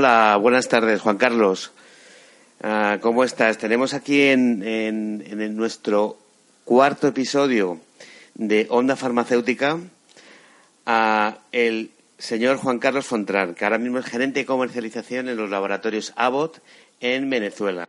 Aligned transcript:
Hola, 0.00 0.38
buenas 0.40 0.68
tardes, 0.68 1.00
Juan 1.00 1.16
Carlos. 1.16 1.72
Ah, 2.62 2.98
¿Cómo 3.00 3.24
estás? 3.24 3.58
Tenemos 3.58 3.94
aquí 3.94 4.22
en, 4.28 4.62
en- 4.62 5.56
nuestro 5.56 6.16
cuarto 6.64 7.08
episodio 7.08 7.80
de 8.36 8.68
Onda 8.70 8.94
Farmacéutica 8.94 9.76
a 10.86 11.38
el 11.50 11.90
señor 12.16 12.58
Juan 12.58 12.78
Carlos 12.78 13.06
Fontran, 13.06 13.56
que 13.56 13.64
ahora 13.64 13.78
mismo 13.78 13.98
es 13.98 14.06
gerente 14.06 14.38
de 14.38 14.46
comercialización 14.46 15.28
en 15.28 15.36
los 15.36 15.50
laboratorios 15.50 16.12
Abbott 16.14 16.60
en 17.00 17.28
Venezuela. 17.28 17.88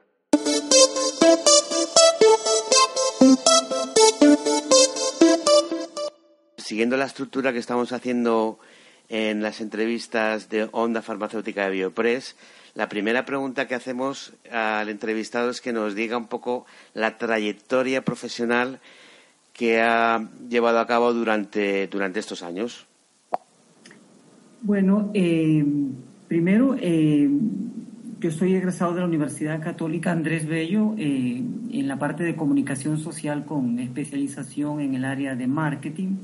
Siguiendo 6.58 6.98
la 6.98 7.06
estructura 7.06 7.52
que 7.54 7.60
estamos 7.60 7.92
haciendo 7.94 8.60
en 9.10 9.42
las 9.42 9.60
entrevistas 9.60 10.50
de 10.50 10.70
Onda 10.72 11.02
Farmacéutica 11.02 11.66
de 11.66 11.72
Biopress, 11.72 12.36
la 12.76 12.88
primera 12.88 13.26
pregunta 13.26 13.68
que 13.68 13.76
hacemos 13.76 14.34
al 14.52 14.90
entrevistado 14.90 15.50
es 15.50 15.60
que 15.60 15.74
nos 15.74 15.96
diga 15.96 16.18
un 16.18 16.28
poco 16.28 16.66
la 16.94 17.18
trayectoria 17.18 18.04
profesional 18.06 18.80
que 19.54 19.82
ha 19.82 20.30
llevado 20.48 20.80
a 20.80 20.88
cabo 20.88 21.14
durante, 21.14 21.88
durante 21.88 22.20
estos 22.20 22.44
años. 22.44 22.88
Bueno, 24.62 25.10
eh, 25.14 25.66
primero, 26.28 26.76
eh, 26.80 27.30
yo 28.20 28.32
soy 28.32 28.56
egresado 28.56 28.94
de 28.94 29.00
la 29.00 29.08
Universidad 29.08 29.62
Católica 29.62 30.12
Andrés 30.12 30.46
Bello 30.46 30.94
eh, 30.98 31.42
en 31.72 31.88
la 31.88 31.98
parte 31.98 32.24
de 32.24 32.36
comunicación 32.36 33.00
social 33.00 33.46
con 33.46 33.80
especialización 33.80 34.82
en 34.82 34.96
el 34.96 35.06
área 35.06 35.36
de 35.36 35.48
marketing. 35.48 36.16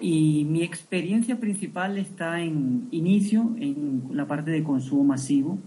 Y 0.00 0.46
mi 0.48 0.62
experiencia 0.62 1.38
principal 1.38 1.98
está 1.98 2.40
en 2.40 2.88
inicio, 2.90 3.54
en 3.58 4.04
la 4.12 4.26
parte 4.26 4.50
de 4.50 4.62
consumo 4.62 5.04
masivo, 5.04 5.58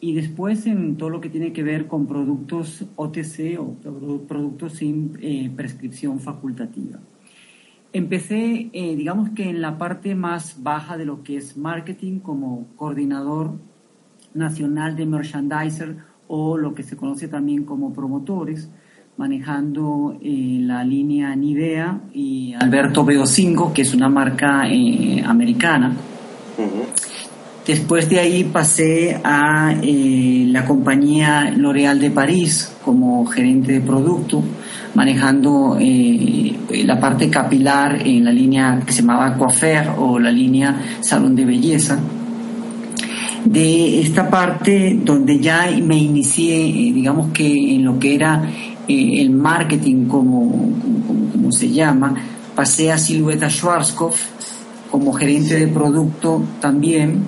y 0.00 0.14
después 0.14 0.66
en 0.66 0.96
todo 0.96 1.10
lo 1.10 1.20
que 1.20 1.28
tiene 1.28 1.52
que 1.52 1.62
ver 1.62 1.86
con 1.86 2.06
productos 2.06 2.86
OTC 2.96 3.58
o 3.58 3.76
produ- 3.82 4.26
productos 4.26 4.74
sin 4.74 5.12
eh, 5.20 5.50
prescripción 5.54 6.20
facultativa. 6.20 6.98
Empecé, 7.92 8.70
eh, 8.72 8.96
digamos 8.96 9.30
que 9.30 9.50
en 9.50 9.60
la 9.60 9.76
parte 9.76 10.14
más 10.14 10.62
baja 10.62 10.96
de 10.96 11.04
lo 11.04 11.22
que 11.22 11.36
es 11.36 11.56
marketing 11.56 12.20
como 12.20 12.68
coordinador 12.76 13.58
nacional 14.32 14.94
de 14.94 15.06
merchandiser 15.06 15.96
o 16.28 16.56
lo 16.56 16.72
que 16.74 16.84
se 16.84 16.96
conoce 16.96 17.26
también 17.28 17.64
como 17.64 17.92
promotores, 17.92 18.70
manejando 19.16 20.16
eh, 20.22 20.58
la 20.60 20.82
línea 20.84 21.34
Nivea 21.36 22.00
y 22.14 22.54
Alberto 22.58 23.04
Beocingo, 23.04 23.72
que 23.72 23.82
es 23.82 23.94
una 23.94 24.08
marca 24.08 24.62
eh, 24.68 25.22
americana. 25.26 25.94
Después 27.66 28.08
de 28.08 28.18
ahí 28.18 28.44
pasé 28.44 29.20
a 29.22 29.74
eh, 29.82 30.46
la 30.48 30.64
compañía 30.64 31.52
L'Oréal 31.56 32.00
de 32.00 32.10
París 32.10 32.72
como 32.84 33.24
gerente 33.26 33.74
de 33.74 33.80
producto, 33.80 34.42
manejando 34.94 35.76
eh, 35.78 36.52
la 36.84 36.98
parte 36.98 37.30
capilar 37.30 38.04
en 38.04 38.24
la 38.24 38.32
línea 38.32 38.82
que 38.84 38.92
se 38.92 39.02
llamaba 39.02 39.36
Coafer 39.36 39.90
o 39.98 40.18
la 40.18 40.32
línea 40.32 40.74
Salón 41.00 41.36
de 41.36 41.44
Belleza. 41.44 41.98
De 43.44 44.00
esta 44.00 44.28
parte 44.28 44.98
donde 45.04 45.38
ya 45.38 45.68
me 45.82 45.96
inicié, 45.96 46.66
eh, 46.66 46.92
digamos 46.92 47.30
que 47.30 47.74
en 47.74 47.84
lo 47.84 47.98
que 47.98 48.14
era 48.14 48.42
eh, 48.90 49.20
el 49.22 49.30
marketing 49.30 50.06
como, 50.06 50.50
como, 50.50 51.30
como 51.32 51.52
se 51.52 51.70
llama, 51.70 52.14
pasé 52.54 52.90
a 52.92 52.98
Silueta 52.98 53.48
Schwarzkopf 53.48 54.18
como 54.90 55.12
gerente 55.12 55.54
de 55.58 55.68
producto 55.68 56.42
también, 56.60 57.22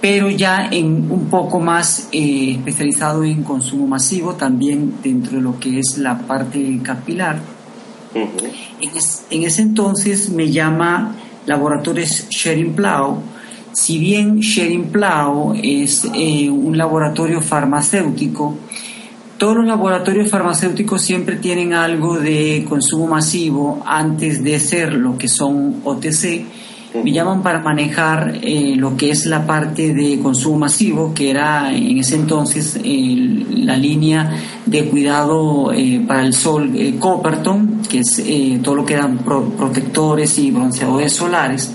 pero 0.00 0.30
ya 0.30 0.68
en 0.70 1.10
un 1.10 1.26
poco 1.28 1.58
más 1.60 2.08
eh, 2.12 2.52
especializado 2.56 3.24
en 3.24 3.42
consumo 3.42 3.86
masivo, 3.86 4.34
también 4.34 4.94
dentro 5.02 5.36
de 5.36 5.42
lo 5.42 5.58
que 5.60 5.78
es 5.80 5.98
la 5.98 6.18
parte 6.18 6.78
capilar. 6.82 7.38
En, 8.80 8.96
es- 8.96 9.24
en 9.30 9.42
ese 9.42 9.62
entonces 9.62 10.30
me 10.30 10.50
llama 10.50 11.14
Laboratorios 11.46 12.26
Sharing 12.30 12.72
Plow. 12.72 13.18
Si 13.72 13.98
bien 13.98 14.38
Sharing 14.40 14.84
Plow 14.86 15.54
es 15.62 16.06
eh, 16.14 16.48
un 16.48 16.76
laboratorio 16.78 17.40
farmacéutico, 17.42 18.56
todos 19.38 19.56
los 19.56 19.66
laboratorios 19.66 20.28
farmacéuticos 20.30 21.00
siempre 21.02 21.36
tienen 21.36 21.72
algo 21.72 22.18
de 22.18 22.66
consumo 22.68 23.06
masivo 23.06 23.82
antes 23.86 24.42
de 24.44 24.58
ser 24.60 24.92
lo 24.92 25.16
que 25.16 25.28
son 25.28 25.76
OTC. 25.84 26.44
Me 27.04 27.12
llaman 27.12 27.42
para 27.42 27.60
manejar 27.60 28.38
eh, 28.42 28.74
lo 28.74 28.96
que 28.96 29.10
es 29.10 29.26
la 29.26 29.46
parte 29.46 29.92
de 29.94 30.18
consumo 30.20 30.58
masivo, 30.60 31.12
que 31.14 31.28
era 31.30 31.70
en 31.72 31.98
ese 31.98 32.16
entonces 32.16 32.80
eh, 32.82 33.44
la 33.50 33.76
línea 33.76 34.32
de 34.64 34.84
cuidado 34.86 35.70
eh, 35.72 36.02
para 36.08 36.22
el 36.24 36.32
sol 36.32 36.72
eh, 36.74 36.94
Copperton, 36.98 37.82
que 37.88 37.98
es 38.00 38.18
eh, 38.20 38.58
todo 38.64 38.74
lo 38.76 38.86
que 38.86 38.94
eran 38.94 39.18
pro- 39.18 39.50
protectores 39.50 40.38
y 40.38 40.50
bronceadores 40.50 41.12
solares. 41.12 41.70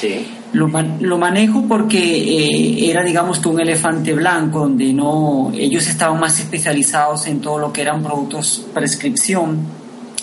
Sí. 0.00 0.26
Lo, 0.54 0.68
man- 0.68 0.98
lo 1.00 1.18
manejo 1.18 1.64
porque 1.68 1.98
eh, 1.98 2.90
era, 2.90 3.02
digamos, 3.02 3.44
un 3.44 3.60
elefante 3.60 4.12
blanco, 4.14 4.60
donde 4.60 4.92
no, 4.92 5.50
ellos 5.54 5.86
estaban 5.88 6.18
más 6.20 6.38
especializados 6.38 7.26
en 7.26 7.40
todo 7.40 7.58
lo 7.58 7.72
que 7.72 7.82
eran 7.82 8.02
productos 8.02 8.64
prescripción 8.72 9.58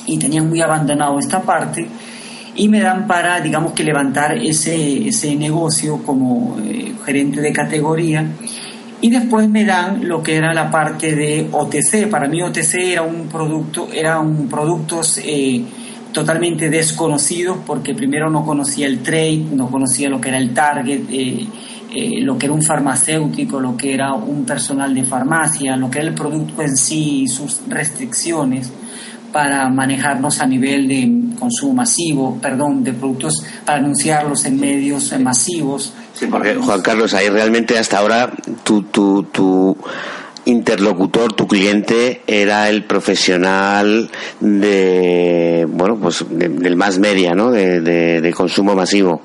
y 0.08 0.18
tenían 0.18 0.50
muy 0.50 0.62
abandonado 0.62 1.20
esta 1.20 1.42
parte 1.42 1.88
y 2.56 2.68
me 2.68 2.80
dan 2.82 3.08
para, 3.08 3.40
digamos, 3.40 3.74
que 3.74 3.84
levantar 3.84 4.38
ese, 4.38 5.08
ese 5.08 5.36
negocio 5.36 6.02
como 6.04 6.58
eh, 6.64 6.94
gerente 7.06 7.40
de 7.42 7.52
categoría 7.54 8.26
y 9.02 9.10
después 9.10 9.50
me 9.50 9.66
dan 9.66 10.08
lo 10.08 10.22
que 10.22 10.36
era 10.36 10.54
la 10.54 10.70
parte 10.70 11.16
de 11.16 11.48
OTC. 11.52 12.08
Para 12.10 12.28
mí 12.28 12.42
OTC 12.42 12.76
era 12.76 13.02
un 13.02 13.28
producto, 13.28 13.90
eran 13.92 14.48
productos 14.48 15.20
eh, 15.24 15.64
totalmente 16.12 16.70
desconocidos 16.70 17.58
porque 17.66 17.94
primero 17.94 18.30
no 18.30 18.46
conocía 18.46 18.88
el 18.88 19.00
trade, 19.00 19.46
no 19.52 19.70
conocía 19.70 20.10
lo 20.10 20.20
que 20.20 20.30
era 20.30 20.38
el 20.38 20.54
target, 20.54 21.02
eh, 21.10 21.48
eh, 21.94 22.22
lo 22.22 22.38
que 22.38 22.46
era 22.46 22.56
un 22.56 22.64
farmacéutico, 22.64 23.60
lo 23.60 23.76
que 23.76 23.94
era 23.94 24.14
un 24.14 24.46
personal 24.46 24.94
de 24.94 25.04
farmacia, 25.04 25.76
lo 25.76 25.90
que 25.90 26.00
era 26.00 26.08
el 26.08 26.14
producto 26.14 26.62
en 26.62 26.76
sí 26.76 27.24
y 27.24 27.28
sus 27.28 27.62
restricciones 27.68 28.72
para 29.32 29.70
manejarnos 29.70 30.40
a 30.42 30.46
nivel 30.46 30.88
de 30.88 31.38
consumo 31.40 31.74
masivo, 31.74 32.38
perdón, 32.42 32.84
de 32.84 32.94
productos 32.94 33.44
para 33.66 33.80
anunciarlos 33.80 34.46
en 34.46 34.60
medios 34.60 35.18
masivos. 35.20 35.94
Sí, 36.14 36.28
porque 36.28 36.56
Juan 36.56 36.82
Carlos, 36.82 37.14
ahí 37.14 37.30
realmente 37.30 37.78
hasta 37.78 38.00
ahora 38.00 38.32
tu, 38.64 38.84
tu, 38.84 39.24
tu 39.24 39.78
interlocutor, 40.46 41.34
tu 41.34 41.48
cliente, 41.48 42.22
era 42.28 42.70
el 42.70 42.84
profesional 42.86 44.10
de, 44.40 45.68
bueno, 45.72 45.98
pues 45.98 46.26
de- 46.30 46.50
del 46.50 46.76
más 46.76 47.00
media, 47.00 47.34
¿no? 47.34 47.52
De, 47.52 48.34
consumo 48.36 48.74
masivo. 48.76 49.22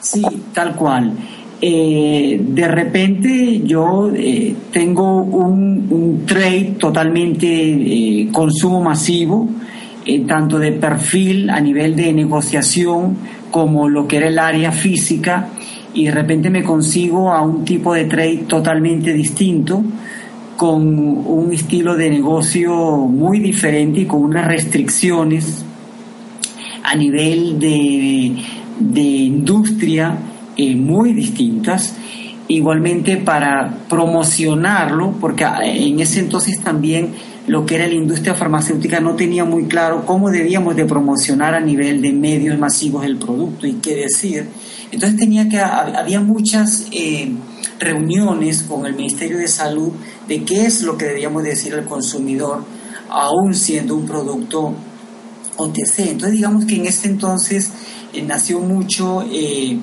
Sí, 0.00 0.22
tal 0.52 0.74
cual. 0.76 1.12
Eh, 1.60 2.38
de 2.46 2.68
repente 2.68 3.62
yo 3.64 4.10
eh, 4.14 4.54
tengo 4.70 5.22
un, 5.22 5.86
un 5.90 6.26
trade 6.26 6.74
totalmente 6.78 7.46
eh, 7.48 8.28
consumo 8.30 8.82
masivo, 8.82 9.48
eh, 10.04 10.20
tanto 10.26 10.58
de 10.58 10.72
perfil 10.72 11.48
a 11.48 11.60
nivel 11.60 11.96
de 11.96 12.12
negociación 12.12 13.16
como 13.50 13.88
lo 13.88 14.06
que 14.06 14.18
era 14.18 14.28
el 14.28 14.38
área 14.38 14.72
física, 14.72 15.48
y 15.94 16.06
de 16.06 16.10
repente 16.10 16.50
me 16.50 16.62
consigo 16.64 17.32
a 17.32 17.40
un 17.40 17.64
tipo 17.64 17.94
de 17.94 18.04
trade 18.06 18.44
totalmente 18.48 19.12
distinto, 19.14 19.82
con 20.56 20.86
un 20.88 21.52
estilo 21.52 21.96
de 21.96 22.10
negocio 22.10 22.72
muy 22.96 23.40
diferente 23.40 24.00
y 24.00 24.06
con 24.06 24.22
unas 24.22 24.46
restricciones 24.46 25.64
a 26.82 26.94
nivel 26.94 27.58
de, 27.58 28.36
de 28.78 29.00
industria 29.00 30.16
eh, 30.56 30.76
muy 30.76 31.12
distintas. 31.12 31.96
Igualmente 32.46 33.16
para 33.16 33.78
promocionarlo, 33.88 35.12
porque 35.18 35.46
en 35.62 35.98
ese 36.00 36.20
entonces 36.20 36.60
también 36.60 37.14
lo 37.46 37.64
que 37.64 37.76
era 37.76 37.86
la 37.86 37.94
industria 37.94 38.34
farmacéutica 38.34 39.00
no 39.00 39.16
tenía 39.16 39.44
muy 39.44 39.64
claro 39.64 40.04
cómo 40.06 40.30
debíamos 40.30 40.76
de 40.76 40.84
promocionar 40.84 41.54
a 41.54 41.60
nivel 41.60 42.02
de 42.02 42.12
medios 42.12 42.58
masivos 42.58 43.04
el 43.04 43.16
producto 43.16 43.66
y 43.66 43.74
qué 43.74 43.96
decir. 43.96 44.46
Entonces 44.92 45.18
tenía 45.18 45.48
que, 45.48 45.58
había 45.58 46.20
muchas 46.20 46.86
eh, 46.92 47.32
reuniones 47.78 48.62
con 48.62 48.86
el 48.86 48.94
Ministerio 48.94 49.38
de 49.38 49.48
Salud 49.48 49.92
de 50.28 50.44
qué 50.44 50.66
es 50.66 50.82
lo 50.82 50.96
que 50.96 51.06
debíamos 51.06 51.42
decir 51.42 51.74
al 51.74 51.84
consumidor, 51.84 52.64
aún 53.08 53.54
siendo 53.54 53.96
un 53.96 54.06
producto 54.06 54.74
OTC. 55.56 55.98
Entonces 55.98 56.32
digamos 56.32 56.64
que 56.64 56.76
en 56.76 56.86
ese 56.86 57.08
entonces 57.08 57.70
eh, 58.12 58.22
nació 58.22 58.60
mucho 58.60 59.24
eh, 59.30 59.78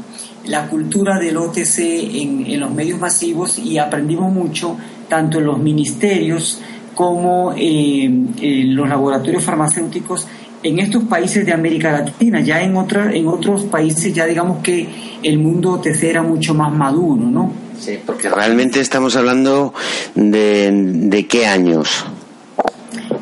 la 0.46 0.68
cultura 0.68 1.20
del 1.20 1.38
OTC 1.38 1.80
en, 1.80 2.60
los 2.60 2.74
medios 2.74 3.00
masivos 3.00 3.58
y 3.60 3.78
aprendimos 3.78 4.32
mucho 4.32 4.78
tanto 5.08 5.40
en 5.40 5.46
los 5.46 5.60
ministerios 5.60 6.60
como 6.96 7.54
eh, 7.56 8.06
en 8.06 8.76
los 8.76 8.88
laboratorios 8.88 9.44
farmacéuticos 9.44 10.28
en 10.64 10.80
estos 10.80 11.04
países 11.06 11.46
de 11.46 11.54
América 11.54 11.92
Latina. 11.92 12.40
Ya 12.42 12.62
en, 12.62 12.76
otra, 12.76 13.14
en 13.14 13.28
otros 13.28 13.64
países 13.64 14.14
ya 14.14 14.26
digamos 14.26 14.60
que 14.60 14.88
el 15.24 15.40
mundo 15.40 15.74
OTC 15.74 16.04
era 16.04 16.22
mucho 16.22 16.54
más 16.54 16.74
maduro, 16.74 17.24
¿no? 17.24 17.52
Sí, 17.82 17.98
porque 18.06 18.30
realmente 18.30 18.80
estamos 18.80 19.16
hablando 19.16 19.74
de, 20.14 20.70
de 20.72 21.26
qué 21.26 21.48
años. 21.48 22.06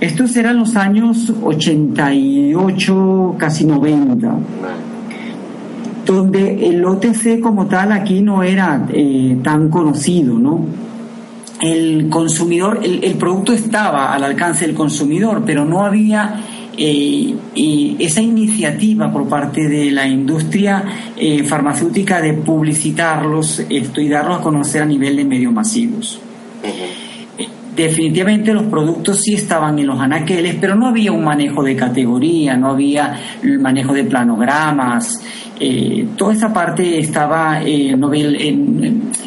Estos 0.02 0.36
eran 0.36 0.58
los 0.58 0.76
años 0.76 1.32
88, 1.42 3.36
casi 3.38 3.64
90, 3.64 4.36
donde 6.06 6.68
el 6.68 6.84
OTC 6.84 7.40
como 7.40 7.68
tal 7.68 7.94
aquí 7.94 8.20
no 8.22 8.44
era 8.44 8.86
eh, 8.92 9.38
tan 9.42 9.70
conocido, 9.70 10.38
¿no? 10.38 10.66
El 11.62 12.10
consumidor, 12.10 12.82
el, 12.84 13.02
el, 13.02 13.16
producto 13.16 13.54
estaba 13.54 14.14
al 14.14 14.26
alcance 14.26 14.66
del 14.66 14.76
consumidor, 14.76 15.44
pero 15.46 15.64
no 15.64 15.86
había 15.86 16.42
eh, 16.82 17.36
esa 18.00 18.22
iniciativa 18.22 19.12
por 19.12 19.28
parte 19.28 19.68
de 19.68 19.92
la 19.92 20.08
industria 20.08 21.12
eh, 21.18 21.44
farmacéutica 21.44 22.22
de 22.22 22.34
publicitarlos 22.34 23.64
esto, 23.70 24.00
y 24.00 24.08
darlos 24.08 24.40
a 24.40 24.42
conocer 24.42 24.82
a 24.82 24.86
nivel 24.86 25.18
de 25.18 25.26
medios 25.26 25.52
masivos. 25.52 26.20
Definitivamente 27.80 28.54
los 28.54 28.64
productos 28.64 29.22
sí 29.22 29.36
estaban 29.36 29.80
en 29.80 29.88
los 29.88 29.98
anaqueles, 29.98 30.56
pero 30.60 30.76
no 30.76 30.88
había 30.88 31.14
un 31.14 31.24
manejo 31.24 31.64
de 31.64 31.78
categoría, 31.78 32.58
no 32.58 32.72
había 32.72 33.18
el 33.42 33.58
manejo 33.58 33.94
de 33.94 34.04
planogramas, 34.04 35.22
eh, 35.58 36.06
toda 36.18 36.34
esa 36.34 36.52
parte 36.52 37.00
estaba, 37.00 37.62
eh, 37.64 37.96
no, 37.96 38.12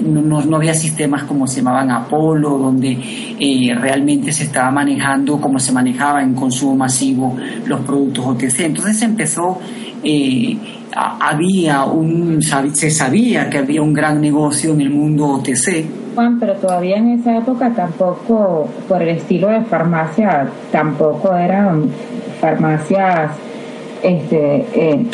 no, 0.03 0.45
no, 0.45 0.57
había 0.57 0.75
sistemas 0.75 1.23
como 1.23 1.47
se 1.47 1.63
llamaban 1.63 1.93
Apolo, 1.93 2.59
donde 2.59 2.99
eh, 3.41 3.75
realmente 3.75 4.31
se 4.33 4.45
estaba 4.45 4.71
manejando 4.71 5.41
como 5.41 5.59
se 5.59 5.73
manejaba 5.73 6.23
en 6.23 6.35
consumo 6.35 6.77
masivo 6.77 7.35
los 7.65 7.81
productos 7.81 8.27
OTC. 8.27 8.61
Entonces 8.61 9.01
empezó, 9.01 9.61
eh, 10.05 10.59
había 10.95 11.85
un, 11.85 12.43
se 12.43 12.91
sabía 12.91 13.49
que 13.49 13.57
había 13.57 13.81
un 13.81 13.95
gran 13.95 14.21
negocio 14.21 14.75
en 14.75 14.83
el 14.83 14.91
mundo 14.91 15.25
OTC 15.27 16.02
Juan, 16.15 16.39
pero 16.39 16.55
todavía 16.55 16.97
en 16.97 17.11
esa 17.11 17.37
época 17.39 17.71
tampoco, 17.75 18.69
por 18.89 19.03
el 19.03 19.09
estilo 19.11 19.49
de 19.49 19.63
farmacia, 19.63 20.49
tampoco 20.71 21.35
eran 21.35 21.89
farmacias 22.41 23.33
este, 24.03 24.67
eh, 24.75 25.07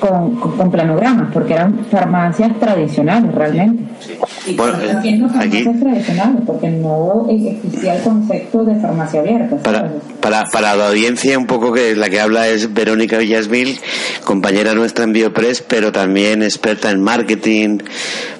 con, 0.00 0.34
con, 0.36 0.70
planogramas, 0.70 1.30
porque 1.32 1.54
eran 1.54 1.84
farmacias 1.90 2.58
tradicionales 2.58 3.32
realmente. 3.34 3.84
Sí. 4.00 4.54
Bueno, 4.56 4.78
eh, 4.80 5.20
farmacias 5.32 5.80
tradicionales, 5.80 6.42
porque 6.46 6.68
no 6.70 7.26
existía 7.28 7.96
el 7.96 8.02
concepto 8.02 8.64
de 8.64 8.74
farmacia 8.76 9.20
abierta. 9.20 9.56
Para, 9.58 9.92
para, 10.20 10.44
para, 10.46 10.74
la 10.74 10.88
audiencia, 10.88 11.38
un 11.38 11.46
poco 11.46 11.72
que 11.72 11.94
la 11.94 12.08
que 12.08 12.20
habla 12.20 12.48
es 12.48 12.72
Verónica 12.72 13.18
Villasmil, 13.18 13.78
compañera 14.24 14.74
nuestra 14.74 15.04
en 15.04 15.12
Biopress, 15.12 15.62
pero 15.62 15.92
también 15.92 16.42
experta 16.42 16.90
en 16.90 17.02
marketing, 17.02 17.78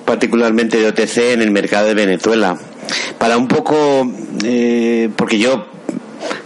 particularmente 0.04 0.78
de 0.78 0.88
OTC 0.88 1.34
en 1.34 1.42
el 1.42 1.50
mercado 1.50 1.86
de 1.86 1.94
Venezuela. 1.94 2.56
Para 3.18 3.36
un 3.36 3.46
poco, 3.46 4.10
eh, 4.44 5.10
porque 5.14 5.38
yo, 5.38 5.66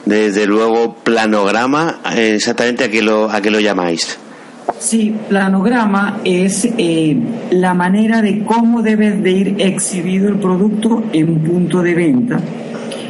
desde 0.04 0.46
luego, 0.46 0.96
planograma, 0.96 2.00
exactamente 2.16 2.84
a 2.84 2.90
qué 2.90 3.00
lo, 3.00 3.30
a 3.30 3.40
qué 3.40 3.50
lo 3.50 3.60
llamáis. 3.60 4.18
Sí, 4.78 5.14
planograma 5.28 6.20
es 6.24 6.68
eh, 6.78 7.16
la 7.50 7.74
manera 7.74 8.22
de 8.22 8.44
cómo 8.44 8.82
debe 8.82 9.12
de 9.12 9.30
ir 9.30 9.56
exhibido 9.58 10.28
el 10.28 10.36
producto 10.36 11.04
en 11.12 11.38
punto 11.40 11.82
de 11.82 11.94
venta. 11.94 12.40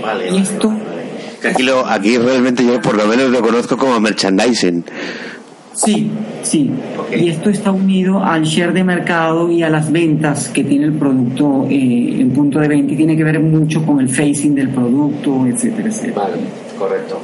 Vale, 0.02 0.30
y 0.30 0.38
esto... 0.38 0.72
Aquí, 1.48 1.62
lo, 1.62 1.86
aquí 1.86 2.16
realmente 2.16 2.64
yo 2.64 2.80
por 2.80 2.96
lo 2.96 3.06
menos 3.06 3.30
lo 3.30 3.42
conozco 3.42 3.76
como 3.76 4.00
merchandising. 4.00 4.84
Sí, 5.74 6.10
sí. 6.42 6.70
Okay. 6.98 7.24
Y 7.24 7.28
esto 7.30 7.50
está 7.50 7.72
unido 7.72 8.22
al 8.22 8.44
share 8.44 8.72
de 8.72 8.84
mercado 8.84 9.50
y 9.50 9.62
a 9.62 9.68
las 9.68 9.90
ventas 9.90 10.48
que 10.48 10.64
tiene 10.64 10.86
el 10.86 10.92
producto 10.92 11.66
eh, 11.68 12.20
en 12.20 12.30
punto 12.30 12.60
de 12.60 12.68
venta 12.68 12.92
y 12.92 12.96
tiene 12.96 13.16
que 13.16 13.24
ver 13.24 13.40
mucho 13.40 13.84
con 13.84 14.00
el 14.00 14.08
facing 14.08 14.54
del 14.54 14.68
producto, 14.70 15.46
etcétera, 15.46 15.88
etcétera. 15.88 16.22
Vale, 16.22 16.36
correcto. 16.78 17.20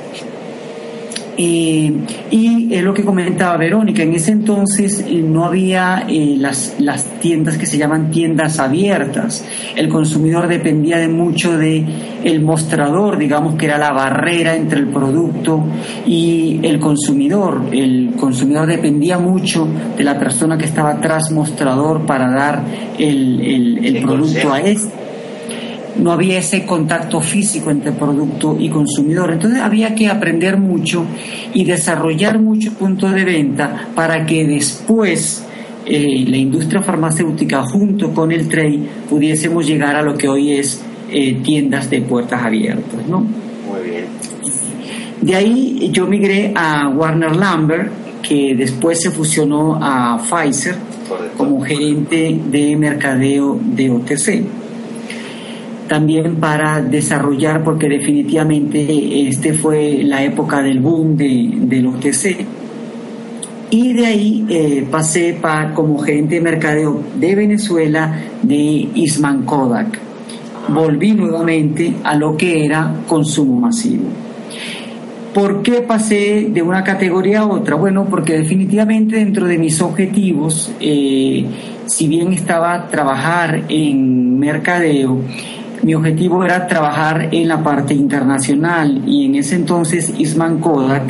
Eh, 1.43 1.91
y 2.31 2.75
es 2.75 2.83
lo 2.83 2.93
que 2.93 3.03
comentaba 3.03 3.57
Verónica, 3.57 4.03
en 4.03 4.13
ese 4.13 4.31
entonces 4.31 5.03
eh, 5.09 5.23
no 5.27 5.47
había 5.47 6.05
eh, 6.07 6.35
las, 6.39 6.75
las 6.79 7.05
tiendas 7.19 7.57
que 7.57 7.65
se 7.65 7.79
llaman 7.79 8.11
tiendas 8.11 8.59
abiertas. 8.59 9.43
El 9.75 9.89
consumidor 9.89 10.49
dependía 10.49 10.99
de 10.99 11.09
mucho 11.09 11.57
de 11.57 11.83
el 12.25 12.43
mostrador, 12.43 13.17
digamos 13.17 13.55
que 13.55 13.65
era 13.65 13.79
la 13.79 13.91
barrera 13.91 14.55
entre 14.55 14.81
el 14.81 14.89
producto 14.89 15.65
y 16.05 16.61
el 16.63 16.79
consumidor. 16.79 17.63
El 17.73 18.13
consumidor 18.21 18.67
dependía 18.67 19.19
mucho 19.19 19.67
de 19.97 20.05
la 20.05 20.19
persona 20.19 20.59
que 20.59 20.67
estaba 20.67 21.01
tras 21.01 21.31
mostrador 21.31 22.05
para 22.05 22.31
dar 22.31 22.63
el, 22.99 23.41
el, 23.41 23.87
el 23.87 24.03
producto 24.03 24.53
a 24.53 24.61
este 24.61 25.10
no 25.97 26.13
había 26.13 26.39
ese 26.39 26.65
contacto 26.65 27.21
físico 27.21 27.71
entre 27.71 27.93
producto 27.93 28.57
y 28.59 28.69
consumidor. 28.69 29.33
Entonces 29.33 29.61
había 29.61 29.95
que 29.95 30.09
aprender 30.09 30.57
mucho 30.59 31.05
y 31.55 31.65
desarrollar 31.65 32.39
muchos 32.39 32.75
puntos 32.75 33.13
de 33.13 33.25
venta 33.25 33.89
para 33.95 34.25
que 34.25 34.47
después 34.47 35.45
eh, 35.87 36.25
la 36.27 36.37
industria 36.37 36.83
farmacéutica 36.83 37.63
junto 37.63 38.13
con 38.13 38.33
el 38.33 38.49
trade 38.49 38.81
pudiésemos 39.09 39.67
llegar 39.67 39.97
a 39.97 40.03
lo 40.03 40.17
que 40.17 40.29
hoy 40.29 40.53
es 40.53 40.83
eh, 41.11 41.41
tiendas 41.43 41.91
de 41.91 42.03
puertas 42.03 42.43
abiertas. 42.43 43.07
¿no? 43.09 43.21
Muy 43.21 43.91
bien. 43.91 44.05
De 45.21 45.35
ahí 45.35 45.91
yo 45.93 46.07
migré 46.07 46.53
a 46.55 46.89
Warner 46.89 47.37
Lambert, 47.37 47.91
que 48.23 48.55
después 48.55 49.00
se 49.00 49.11
fusionó 49.11 49.79
a 49.81 50.19
Pfizer 50.19 50.76
Correcto. 51.09 51.38
como 51.38 51.61
gerente 51.62 52.38
de 52.50 52.76
mercadeo 52.76 53.59
de 53.62 53.91
OTC 53.91 54.45
también 55.90 56.37
para 56.37 56.80
desarrollar, 56.80 57.64
porque 57.64 57.88
definitivamente 57.88 59.26
este 59.26 59.54
fue 59.54 60.04
la 60.04 60.23
época 60.23 60.62
del 60.62 60.78
boom 60.78 61.16
de, 61.16 61.50
del 61.62 61.88
OTC. 61.88 62.47
Y 63.70 63.92
de 63.94 64.06
ahí 64.06 64.47
eh, 64.49 64.87
pasé 64.88 65.37
para, 65.42 65.75
como 65.75 65.99
gerente 65.99 66.37
de 66.37 66.42
mercadeo 66.42 67.02
de 67.16 67.35
Venezuela 67.35 68.20
de 68.40 68.88
Isman 68.94 69.42
Kodak. 69.42 69.99
Volví 70.68 71.11
nuevamente 71.11 71.92
a 72.04 72.14
lo 72.14 72.37
que 72.37 72.64
era 72.64 72.94
consumo 73.09 73.59
masivo. 73.59 74.04
¿Por 75.35 75.61
qué 75.62 75.80
pasé 75.80 76.50
de 76.52 76.62
una 76.62 76.85
categoría 76.85 77.40
a 77.40 77.47
otra? 77.47 77.75
Bueno, 77.75 78.06
porque 78.09 78.38
definitivamente 78.38 79.16
dentro 79.16 79.44
de 79.44 79.59
mis 79.59 79.80
objetivos, 79.82 80.70
eh, 80.78 81.47
si 81.87 82.06
bien 82.06 82.32
estaba 82.32 82.87
trabajar 82.87 83.64
en 83.68 84.38
mercadeo, 84.38 85.23
mi 85.83 85.95
objetivo 85.95 86.45
era 86.45 86.67
trabajar 86.67 87.29
en 87.33 87.49
la 87.49 87.63
parte 87.63 87.95
internacional 87.95 89.03
y 89.07 89.27
en 89.27 89.37
ese 89.37 89.55
entonces 89.55 90.13
Isman 90.19 90.59
Kodak 90.59 91.03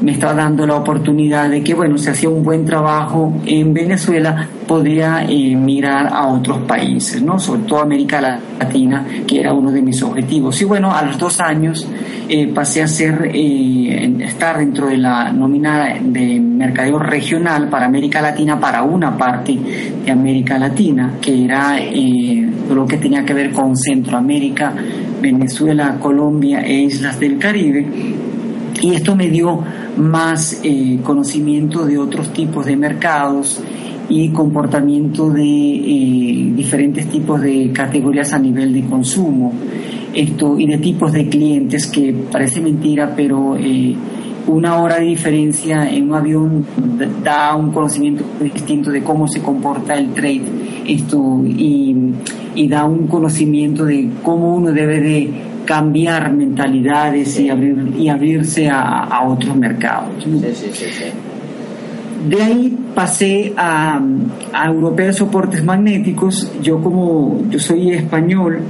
me 0.00 0.12
estaba 0.12 0.34
dando 0.34 0.66
la 0.66 0.74
oportunidad 0.74 1.48
de 1.48 1.62
que, 1.62 1.74
bueno, 1.74 1.96
se 1.96 2.10
hacía 2.10 2.28
un 2.28 2.42
buen 2.42 2.64
trabajo 2.64 3.32
en 3.46 3.72
Venezuela, 3.72 4.48
podría 4.66 5.24
eh, 5.28 5.54
mirar 5.54 6.08
a 6.08 6.26
otros 6.26 6.58
países, 6.62 7.22
¿no? 7.22 7.38
Sobre 7.38 7.62
todo 7.62 7.80
América 7.80 8.40
Latina, 8.58 9.06
que 9.26 9.40
era 9.40 9.52
uno 9.52 9.70
de 9.70 9.80
mis 9.80 10.02
objetivos. 10.02 10.60
Y 10.60 10.64
bueno, 10.64 10.92
a 10.94 11.02
los 11.02 11.18
dos 11.18 11.40
años 11.40 11.86
eh, 12.28 12.48
pasé 12.48 12.82
a 12.82 12.88
ser, 12.88 13.30
eh, 13.32 14.12
estar 14.20 14.58
dentro 14.58 14.88
de 14.88 14.96
la 14.96 15.32
nómina 15.32 15.94
de 16.00 16.40
mercadeo 16.40 16.98
regional 16.98 17.68
para 17.68 17.86
América 17.86 18.20
Latina, 18.20 18.58
para 18.58 18.82
una 18.82 19.16
parte 19.16 19.56
de 20.04 20.10
América 20.10 20.58
Latina, 20.58 21.14
que 21.20 21.44
era 21.44 21.78
eh, 21.78 22.50
lo 22.68 22.84
que 22.84 22.96
tenía 22.96 23.24
que 23.24 23.32
ver 23.32 23.52
con 23.52 23.76
Centroamérica, 24.16 24.72
Venezuela, 25.20 25.98
Colombia 26.00 26.60
e 26.60 26.74
islas 26.80 27.20
del 27.20 27.38
Caribe. 27.38 27.86
Y 28.80 28.94
esto 28.94 29.14
me 29.14 29.28
dio 29.28 29.62
más 29.96 30.60
eh, 30.62 30.98
conocimiento 31.02 31.84
de 31.84 31.98
otros 31.98 32.32
tipos 32.32 32.66
de 32.66 32.76
mercados 32.76 33.60
y 34.08 34.28
comportamiento 34.30 35.30
de 35.30 35.42
eh, 35.42 36.52
diferentes 36.54 37.08
tipos 37.08 37.40
de 37.40 37.70
categorías 37.72 38.32
a 38.32 38.38
nivel 38.38 38.72
de 38.72 38.82
consumo. 38.84 39.52
esto 40.14 40.58
y 40.58 40.66
de 40.66 40.78
tipos 40.78 41.12
de 41.12 41.28
clientes 41.28 41.86
que 41.88 42.14
parece 42.32 42.60
mentira, 42.62 43.12
pero 43.14 43.54
eh, 43.56 43.94
una 44.46 44.78
hora 44.78 44.98
de 44.98 45.06
diferencia 45.06 45.90
en 45.90 46.08
un 46.08 46.14
avión 46.14 46.66
da 47.22 47.54
un 47.54 47.70
conocimiento 47.70 48.24
distinto 48.40 48.90
de 48.90 49.02
cómo 49.02 49.28
se 49.28 49.42
comporta 49.42 49.94
el 49.94 50.14
trade 50.14 50.65
esto 50.86 51.42
y, 51.44 52.14
y 52.54 52.68
da 52.68 52.84
un 52.84 53.06
conocimiento 53.06 53.84
de 53.84 54.08
cómo 54.22 54.56
uno 54.56 54.72
debe 54.72 55.00
de 55.00 55.30
cambiar 55.64 56.32
mentalidades 56.32 57.38
y, 57.40 57.48
abrir, 57.50 57.94
y 57.98 58.08
abrirse 58.08 58.68
a, 58.68 59.04
a 59.04 59.28
otros 59.28 59.56
mercados. 59.56 60.26
De 62.28 62.42
ahí 62.42 62.76
pasé 62.94 63.52
a, 63.56 64.00
a 64.52 64.66
Europeos 64.66 65.16
Soportes 65.16 65.64
Magnéticos. 65.64 66.52
Yo 66.62 66.80
como 66.80 67.42
yo 67.50 67.58
soy 67.58 67.92
español, 67.92 68.60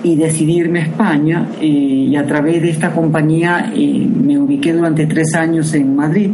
y 0.00 0.14
decidí 0.14 0.58
irme 0.58 0.78
a 0.78 0.82
España 0.82 1.48
eh, 1.60 1.66
y 1.66 2.14
a 2.14 2.24
través 2.24 2.62
de 2.62 2.70
esta 2.70 2.92
compañía 2.92 3.72
eh, 3.74 4.06
me 4.06 4.38
ubiqué 4.38 4.72
durante 4.72 5.06
tres 5.06 5.34
años 5.34 5.74
en 5.74 5.96
Madrid 5.96 6.30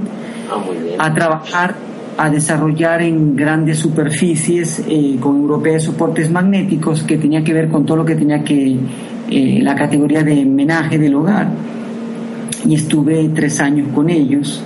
Ah, 0.50 1.06
a 1.06 1.14
trabajar, 1.14 1.74
a 2.16 2.30
desarrollar 2.30 3.02
en 3.02 3.34
grandes 3.36 3.78
superficies 3.78 4.84
eh, 4.88 5.16
con 5.20 5.36
europeos 5.36 5.84
soportes 5.84 6.30
magnéticos 6.30 7.02
que 7.02 7.18
tenía 7.18 7.42
que 7.42 7.52
ver 7.52 7.68
con 7.68 7.84
todo 7.84 7.98
lo 7.98 8.04
que 8.04 8.14
tenía 8.14 8.42
que, 8.44 8.76
eh, 9.30 9.58
la 9.62 9.74
categoría 9.74 10.22
de 10.22 10.44
menaje 10.44 10.98
del 10.98 11.14
hogar. 11.14 11.48
Y 12.66 12.74
estuve 12.74 13.30
tres 13.34 13.60
años 13.60 13.88
con 13.94 14.08
ellos 14.08 14.62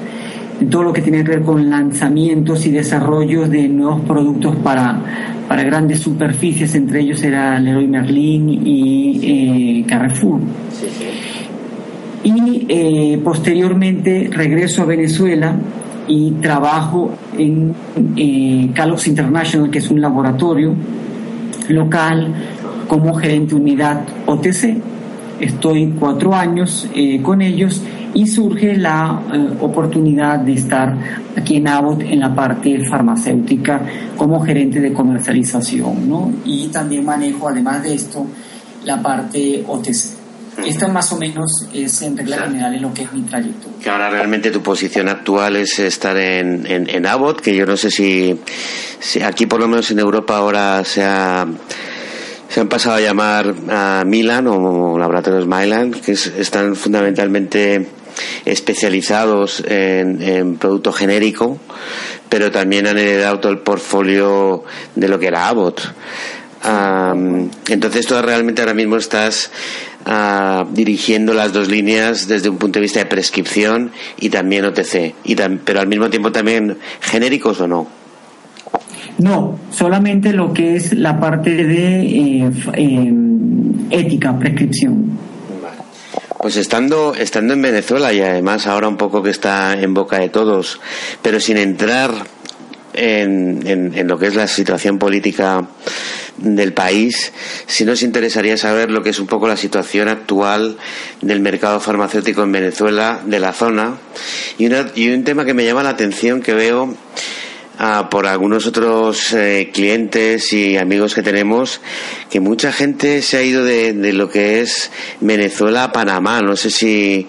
en 0.61 0.71
todo 0.71 0.83
lo 0.85 0.93
que 0.93 1.03
tiene 1.03 1.23
que 1.23 1.31
ver 1.31 1.43
con 1.43 1.71
lanzamientos 1.71 2.67
y 2.67 2.71
desarrollos 2.71 3.49
de 3.49 3.69
nuevos 3.69 4.01
productos 4.03 4.57
para, 4.57 5.01
para 5.47 5.63
grandes 5.63 6.01
superficies, 6.01 6.75
entre 6.75 7.01
ellos 7.01 7.23
era 7.23 7.59
Leroy 7.59 7.87
Merlin 7.87 8.49
y 8.67 9.21
eh, 9.23 9.85
Carrefour. 9.87 10.41
Y 12.25 12.67
eh, 12.69 13.21
posteriormente 13.23 14.29
regreso 14.33 14.83
a 14.83 14.87
Venezuela 14.87 15.55
y 16.09 16.33
trabajo 16.33 17.13
en 17.37 17.75
eh, 18.17 18.71
International, 19.07 19.71
que 19.71 19.79
es 19.79 19.91
un 19.91 20.01
laboratorio 20.01 20.75
local 21.69 22.35
como 22.89 23.15
gerente 23.15 23.55
unidad 23.55 24.01
OTC. 24.27 24.77
Estoy 25.41 25.95
cuatro 25.99 26.35
años 26.35 26.89
eh, 26.95 27.23
con 27.23 27.43
ellos 27.43 27.83
y 28.15 28.27
surge 28.27 28.77
la 28.77 29.23
eh, 29.33 29.49
oportunidad 29.61 30.41
de 30.41 30.55
estar 30.55 30.97
aquí 31.37 31.57
en 31.57 31.69
Abbott 31.69 32.01
en 32.01 32.21
la 32.21 32.35
parte 32.35 32.85
farmacéutica 32.85 33.81
como 34.17 34.41
gerente 34.41 34.81
de 34.81 34.93
comercialización, 34.93 36.09
¿no? 36.09 36.33
Y 36.45 36.69
también 36.69 37.05
manejo, 37.05 37.49
además 37.49 37.83
de 37.85 37.95
esto, 37.95 38.27
la 38.85 39.01
parte 39.01 39.63
OTC. 39.67 40.18
Esta 40.67 40.89
más 40.89 41.11
o 41.13 41.17
menos 41.19 41.67
es 41.73 42.03
en 42.03 42.17
regla 42.17 42.39
general 42.39 42.75
en 42.75 42.83
lo 42.83 42.93
que 42.93 43.03
es 43.03 43.13
mi 43.13 43.23
trayecto. 43.23 43.69
Que 43.83 43.89
ahora 43.91 44.11
realmente 44.11 44.51
tu 44.51 44.63
posición 44.63 45.09
actual 45.09 45.57
es 45.57 45.79
estar 45.79 46.17
en, 46.17 46.67
en, 46.67 46.89
en 46.91 47.07
Abbott, 47.07 47.41
que 47.41 47.55
yo 47.55 47.65
no 47.67 47.77
sé 47.77 47.91
si, 47.91 48.39
si 49.01 49.23
aquí 49.23 49.47
por 49.47 49.61
lo 49.61 49.69
menos 49.69 49.91
en 49.91 49.99
Europa 50.01 50.37
ahora 50.37 50.85
se 50.85 51.05
ha 51.05 51.47
se 52.49 52.61
han 52.61 52.69
pasado 52.69 52.97
a 52.97 53.01
llamar 53.01 53.55
a 53.69 54.05
Milan 54.07 54.47
o 54.47 54.99
Laboratorios 54.99 55.47
Milan, 55.47 55.91
que 55.93 56.13
es- 56.13 56.27
están 56.39 56.75
fundamentalmente 56.77 57.87
especializados 58.47 59.63
en, 59.67 60.23
en 60.23 60.57
producto 60.57 60.93
genérico, 60.93 61.59
pero 62.29 62.51
también 62.51 62.87
han 62.87 62.99
heredado 62.99 63.39
todo 63.41 63.53
el 63.53 63.59
portfolio 63.59 64.65
de 64.95 65.09
lo 65.09 65.19
que 65.19 65.27
era 65.27 65.47
Abbott. 65.49 65.81
Am, 66.63 67.51
entonces 67.69 68.07
tú 68.07 68.21
realmente 68.21 68.63
ahora 68.63 68.75
mismo 68.75 68.97
estás 68.97 69.51
ah, 70.05 70.67
dirigiendo 70.73 71.33
las 71.35 71.53
dos 71.53 71.69
líneas 71.69 72.27
desde 72.27 72.49
un 72.49 72.59
punto 72.59 72.79
de 72.79 72.83
vista 72.83 72.99
de 72.99 73.07
prescripción 73.07 73.93
y 74.19 74.29
también 74.31 74.65
OTC, 74.65 75.15
y 75.25 75.37
tam- 75.37 75.61
pero 75.65 75.81
al 75.81 75.87
mismo 75.87 76.11
tiempo 76.11 76.33
también 76.33 76.77
genéricos 77.01 77.61
o 77.61 77.69
no. 77.69 77.87
No, 79.19 79.59
solamente 79.71 80.33
lo 80.33 80.53
que 80.53 80.77
es 80.77 80.93
la 80.93 81.19
parte 81.19 81.51
de 81.51 82.01
eh, 82.03 82.51
eh, 82.75 83.13
ética, 83.91 84.39
prescripción. 84.39 85.19
Pues 86.41 86.57
estando, 86.57 87.15
estando 87.17 87.55
en 87.55 87.63
Venezuela 87.63 88.13
y 88.13 88.21
además 88.21 88.67
ahora 88.69 88.87
un 88.89 88.97
poco 88.97 89.23
que 89.23 89.31
está 89.31 89.75
en 89.81 89.93
boca 89.93 90.19
de 90.21 90.29
todos, 90.29 90.81
pero 91.21 91.41
sin 91.41 91.57
entrar 91.57 92.13
en, 92.95 93.61
en, 93.67 93.93
en 93.99 94.07
lo 94.07 94.19
que 94.19 94.29
es 94.29 94.37
la 94.37 94.47
situación 94.47 94.99
política 94.99 95.67
del 96.39 96.73
país, 96.73 97.33
sí 97.67 97.85
nos 97.85 98.03
interesaría 98.03 98.57
saber 98.57 98.91
lo 98.91 99.03
que 99.03 99.11
es 99.11 99.19
un 99.19 99.27
poco 99.27 99.47
la 99.49 99.57
situación 99.57 100.09
actual 100.09 100.77
del 101.21 101.41
mercado 101.41 101.81
farmacéutico 101.81 102.43
en 102.43 102.53
Venezuela, 102.53 103.21
de 103.25 103.41
la 103.41 103.53
zona, 103.53 103.99
y, 104.59 104.67
una- 104.67 104.87
y 104.95 105.09
un 105.11 105.25
tema 105.25 105.45
que 105.45 105.55
me 105.55 105.65
llama 105.65 105.83
la 105.83 105.91
atención 105.91 106.41
que 106.41 106.55
veo 106.55 106.95
ah, 107.81 108.09
por 108.11 108.27
algunos 108.27 108.67
otros 108.67 109.33
eh, 109.35 109.71
clientes 109.73 110.53
y 110.53 110.77
amigos 110.77 111.15
que 111.15 111.23
tenemos 111.23 111.81
que 112.29 112.41
mucha 112.41 112.73
gente 112.73 113.23
se 113.23 113.37
ha 113.37 113.43
ido 113.43 113.65
de, 113.65 113.93
de 113.93 114.13
lo 114.13 114.29
que 114.29 114.61
es 114.61 114.91
Venezuela 115.21 115.85
a 115.85 115.93
Panamá. 115.93 116.41
No 116.43 116.57
sé 116.57 116.71
si, 116.71 117.27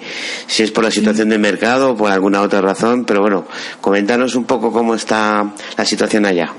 si 0.47 0.63
es 0.63 0.71
por 0.71 0.83
la 0.83 0.91
situación 0.91 1.29
del 1.29 1.39
mercado 1.39 1.91
o 1.91 1.95
por 1.95 2.11
alguna 2.11 2.41
otra 2.41 2.61
razón, 2.61 3.05
pero 3.05 3.21
bueno, 3.21 3.47
coméntanos 3.79 4.35
un 4.35 4.45
poco 4.45 4.71
cómo 4.71 4.95
está 4.95 5.53
la 5.77 5.85
situación 5.85 6.25
allá. 6.25 6.51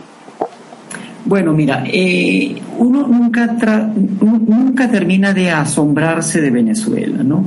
Bueno, 1.24 1.52
mira, 1.52 1.84
eh, 1.86 2.56
uno 2.78 3.06
nunca, 3.06 3.56
tra- 3.58 3.92
nu- 3.94 4.42
nunca 4.48 4.90
termina 4.90 5.32
de 5.34 5.50
asombrarse 5.50 6.40
de 6.40 6.50
Venezuela, 6.50 7.22
¿no? 7.22 7.44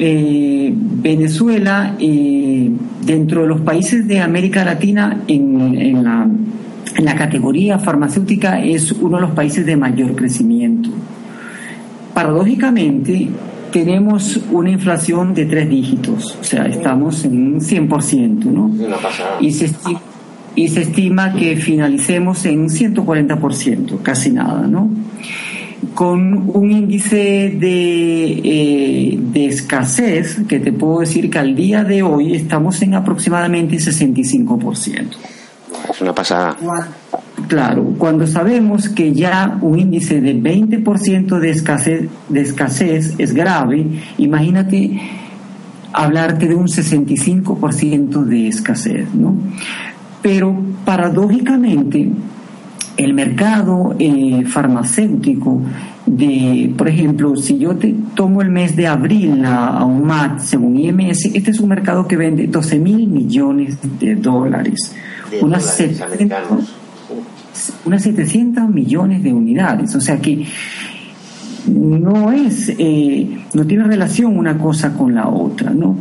Eh, 0.00 0.72
Venezuela, 0.74 1.96
eh, 1.98 2.70
dentro 3.04 3.42
de 3.42 3.48
los 3.48 3.60
países 3.62 4.06
de 4.06 4.20
América 4.20 4.64
Latina, 4.64 5.22
en, 5.26 5.76
en 5.76 6.04
la, 6.04 6.28
en 6.96 7.04
la 7.04 7.14
categoría 7.16 7.78
farmacéutica, 7.78 8.60
es 8.62 8.92
uno 8.92 9.16
de 9.16 9.22
los 9.22 9.30
países 9.32 9.66
de 9.66 9.76
mayor 9.76 10.14
crecimiento. 10.14 10.90
Paradójicamente, 12.14 13.28
tenemos 13.72 14.38
una 14.50 14.70
inflación 14.70 15.34
de 15.34 15.44
tres 15.46 15.68
dígitos, 15.68 16.36
o 16.40 16.44
sea, 16.44 16.66
estamos 16.66 17.24
en 17.24 17.54
un 17.54 17.60
100%, 17.60 18.44
¿no? 18.44 18.70
y 19.40 19.52
se, 19.52 19.66
esti- 19.68 19.98
y 20.58 20.66
se 20.66 20.80
estima 20.80 21.32
que 21.34 21.56
finalicemos 21.56 22.44
en 22.44 22.62
un 22.62 22.68
140%, 22.68 24.02
casi 24.02 24.32
nada, 24.32 24.66
¿no? 24.66 24.90
Con 25.94 26.50
un 26.52 26.72
índice 26.72 27.54
de, 27.56 28.40
eh, 28.42 29.18
de 29.20 29.46
escasez 29.46 30.40
que 30.48 30.58
te 30.58 30.72
puedo 30.72 30.98
decir 30.98 31.30
que 31.30 31.38
al 31.38 31.54
día 31.54 31.84
de 31.84 32.02
hoy 32.02 32.34
estamos 32.34 32.82
en 32.82 32.94
aproximadamente 32.94 33.76
65%. 33.76 35.16
Es 35.88 36.00
una 36.00 36.12
pasada. 36.12 36.56
Claro, 37.46 37.94
cuando 37.96 38.26
sabemos 38.26 38.88
que 38.88 39.12
ya 39.12 39.58
un 39.60 39.78
índice 39.78 40.20
de 40.20 40.34
20% 40.34 41.38
de 41.38 41.50
escasez, 41.50 42.08
de 42.28 42.40
escasez 42.40 43.14
es 43.16 43.32
grave, 43.32 43.86
imagínate 44.18 45.00
hablarte 45.92 46.48
de 46.48 46.56
un 46.56 46.66
65% 46.66 48.24
de 48.24 48.48
escasez, 48.48 49.14
¿no? 49.14 49.36
Pero 50.22 50.56
paradójicamente, 50.84 52.10
el 52.96 53.14
mercado 53.14 53.94
eh, 53.98 54.44
farmacéutico 54.44 55.62
de, 56.04 56.72
por 56.76 56.88
ejemplo, 56.88 57.36
si 57.36 57.58
yo 57.58 57.76
te 57.76 57.94
tomo 58.14 58.42
el 58.42 58.50
mes 58.50 58.74
de 58.74 58.86
abril 58.88 59.44
a, 59.44 59.68
a 59.68 59.84
un 59.84 60.04
MAT, 60.04 60.40
según 60.40 60.76
IMS, 60.76 61.26
este 61.26 61.50
es 61.52 61.60
un 61.60 61.68
mercado 61.68 62.08
que 62.08 62.16
vende 62.16 62.46
12 62.46 62.78
mil 62.78 63.06
millones 63.06 63.78
de 64.00 64.16
dólares. 64.16 64.94
De 65.30 65.40
unas 65.40 65.62
dólares 65.62 65.98
70 65.98 66.04
americanos. 66.06 66.74
unas 67.84 68.02
700 68.02 68.68
millones 68.68 69.22
de 69.22 69.32
unidades. 69.32 69.94
O 69.94 70.00
sea 70.00 70.18
que 70.18 70.44
no 71.68 72.32
es, 72.32 72.72
eh, 72.78 73.28
no 73.54 73.66
tiene 73.66 73.84
relación 73.84 74.36
una 74.36 74.58
cosa 74.58 74.94
con 74.94 75.14
la 75.14 75.28
otra, 75.28 75.70
¿no? 75.70 75.96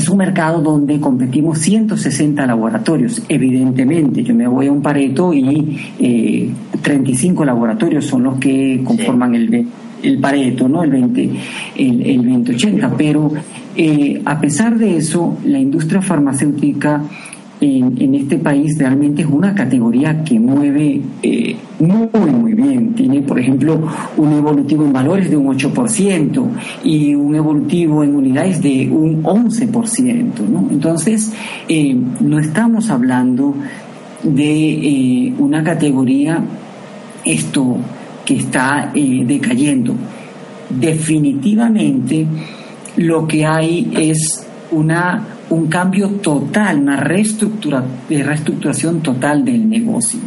Es 0.00 0.08
un 0.08 0.16
mercado 0.16 0.62
donde 0.62 0.98
competimos 0.98 1.58
160 1.58 2.46
laboratorios, 2.46 3.20
evidentemente. 3.28 4.22
Yo 4.22 4.34
me 4.34 4.48
voy 4.48 4.68
a 4.68 4.72
un 4.72 4.80
Pareto 4.80 5.34
y 5.34 5.78
eh, 5.98 6.48
35 6.80 7.44
laboratorios 7.44 8.06
son 8.06 8.22
los 8.22 8.38
que 8.38 8.80
conforman 8.82 9.34
el, 9.34 9.68
el 10.02 10.18
Pareto, 10.18 10.66
¿no? 10.70 10.84
El 10.84 10.90
20, 10.90 11.30
el, 11.76 12.06
el 12.06 12.16
2080. 12.22 12.96
Pero 12.96 13.30
eh, 13.76 14.22
a 14.24 14.40
pesar 14.40 14.78
de 14.78 14.96
eso, 14.96 15.36
la 15.44 15.58
industria 15.58 16.00
farmacéutica 16.00 17.02
en, 17.60 18.00
en 18.00 18.14
este 18.14 18.38
país 18.38 18.78
realmente 18.78 19.20
es 19.20 19.28
una 19.28 19.54
categoría 19.54 20.24
que 20.24 20.40
mueve 20.40 21.02
eh, 21.22 21.56
muy, 21.80 22.30
muy 22.30 22.52
bien. 22.54 22.94
Tiene, 22.94 23.22
por 23.22 23.38
ejemplo, 23.38 23.80
un 24.16 24.32
evolutivo 24.32 24.84
en 24.84 24.92
valores 24.92 25.30
de 25.30 25.36
un 25.36 25.56
8% 25.56 26.48
y 26.84 27.14
un 27.14 27.34
evolutivo 27.34 28.04
en 28.04 28.14
unidades 28.14 28.60
de 28.60 28.88
un 28.90 29.22
11%. 29.22 30.48
¿no? 30.48 30.68
Entonces, 30.70 31.32
eh, 31.68 31.96
no 32.20 32.38
estamos 32.38 32.90
hablando 32.90 33.54
de 34.22 34.70
eh, 34.72 35.34
una 35.38 35.64
categoría 35.64 36.42
esto 37.24 37.76
que 38.24 38.36
está 38.36 38.92
eh, 38.94 39.24
decayendo. 39.26 39.94
Definitivamente 40.68 42.26
lo 42.96 43.26
que 43.26 43.46
hay 43.46 43.90
es 43.96 44.46
una, 44.70 45.26
un 45.48 45.66
cambio 45.68 46.08
total, 46.08 46.80
una 46.80 46.96
reestructura, 46.96 47.82
reestructuración 48.08 49.00
total 49.00 49.44
del 49.44 49.68
negocio. 49.68 50.20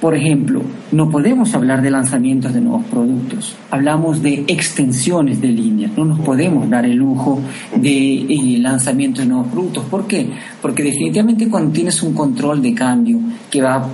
Por 0.00 0.16
ejemplo, 0.16 0.62
no 0.92 1.10
podemos 1.10 1.54
hablar 1.54 1.82
de 1.82 1.90
lanzamientos 1.90 2.54
de 2.54 2.62
nuevos 2.62 2.84
productos, 2.86 3.54
hablamos 3.70 4.22
de 4.22 4.44
extensiones 4.46 5.42
de 5.42 5.48
líneas, 5.48 5.92
no 5.94 6.06
nos 6.06 6.20
podemos 6.20 6.70
dar 6.70 6.86
el 6.86 6.96
lujo 6.96 7.38
de 7.76 8.22
eh, 8.22 8.58
lanzamientos 8.58 9.24
de 9.24 9.28
nuevos 9.28 9.48
productos. 9.48 9.84
¿Por 9.84 10.06
qué? 10.06 10.26
Porque 10.62 10.82
definitivamente 10.82 11.50
cuando 11.50 11.72
tienes 11.72 12.02
un 12.02 12.14
control 12.14 12.62
de 12.62 12.74
cambio 12.74 13.18
que 13.50 13.60
va... 13.60 13.86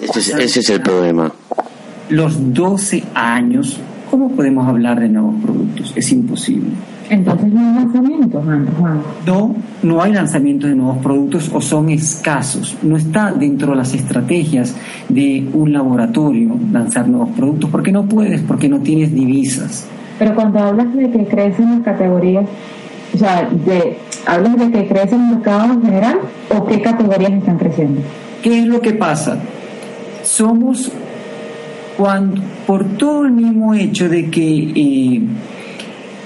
Ese 0.00 0.18
es, 0.18 0.28
ese 0.30 0.60
es 0.60 0.70
el 0.70 0.80
problema. 0.80 1.32
Los 2.08 2.52
12 2.52 3.04
años, 3.14 3.76
¿cómo 4.10 4.30
podemos 4.30 4.66
hablar 4.66 4.98
de 4.98 5.08
nuevos 5.08 5.36
productos? 5.40 5.92
Es 5.94 6.10
imposible. 6.10 6.70
Entonces 7.10 7.52
no 7.52 7.60
hay 7.60 7.74
lanzamientos, 7.74 8.44
Juan. 8.44 9.02
No, 9.26 9.54
no 9.82 10.02
hay 10.02 10.12
lanzamientos 10.12 10.68
de 10.68 10.76
nuevos 10.76 10.98
productos 10.98 11.50
o 11.54 11.60
son 11.60 11.88
escasos. 11.88 12.76
No 12.82 12.96
está 12.96 13.32
dentro 13.32 13.70
de 13.70 13.76
las 13.76 13.94
estrategias 13.94 14.74
de 15.08 15.48
un 15.52 15.72
laboratorio 15.72 16.56
lanzar 16.70 17.08
nuevos 17.08 17.30
productos 17.30 17.70
porque 17.70 17.92
no 17.92 18.04
puedes, 18.04 18.42
porque 18.42 18.68
no 18.68 18.80
tienes 18.80 19.14
divisas. 19.14 19.86
Pero 20.18 20.34
cuando 20.34 20.58
hablas 20.58 20.94
de 20.94 21.10
que 21.10 21.24
crecen 21.26 21.70
las 21.70 21.80
categorías, 21.82 22.44
o 23.14 23.18
sea, 23.18 23.48
de, 23.48 23.96
¿hablas 24.26 24.58
de 24.58 24.70
que 24.70 24.88
crece 24.88 25.14
el 25.14 25.22
mercado 25.22 25.72
en 25.72 25.82
general 25.82 26.18
o 26.54 26.66
qué 26.66 26.82
categorías 26.82 27.32
están 27.32 27.56
creciendo? 27.56 28.00
¿Qué 28.42 28.60
es 28.60 28.66
lo 28.66 28.80
que 28.80 28.92
pasa? 28.92 29.38
Somos, 30.22 30.92
cuando, 31.96 32.42
por 32.66 32.84
todo 32.84 33.24
el 33.24 33.32
mismo 33.32 33.74
hecho 33.74 34.08
de 34.08 34.28
que 34.28 34.72
eh, 34.74 35.22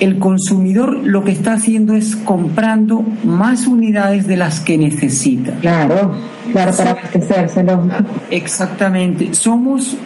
el 0.01 0.19
consumidor 0.19 0.99
lo 1.05 1.25
que 1.25 1.33
está 1.33 1.55
haciendo 1.55 1.95
es 1.95 2.17
comprando 2.17 3.05
más 3.25 3.67
unidades 3.67 4.27
de 4.27 4.37
las 4.37 4.61
que 4.61 4.79
necesita. 4.79 5.53
Claro, 5.61 6.13
claro, 6.53 6.77
para 6.77 6.91
abastecérselo. 6.91 7.89
Exactamente. 8.31 9.35
Somos 9.35 9.97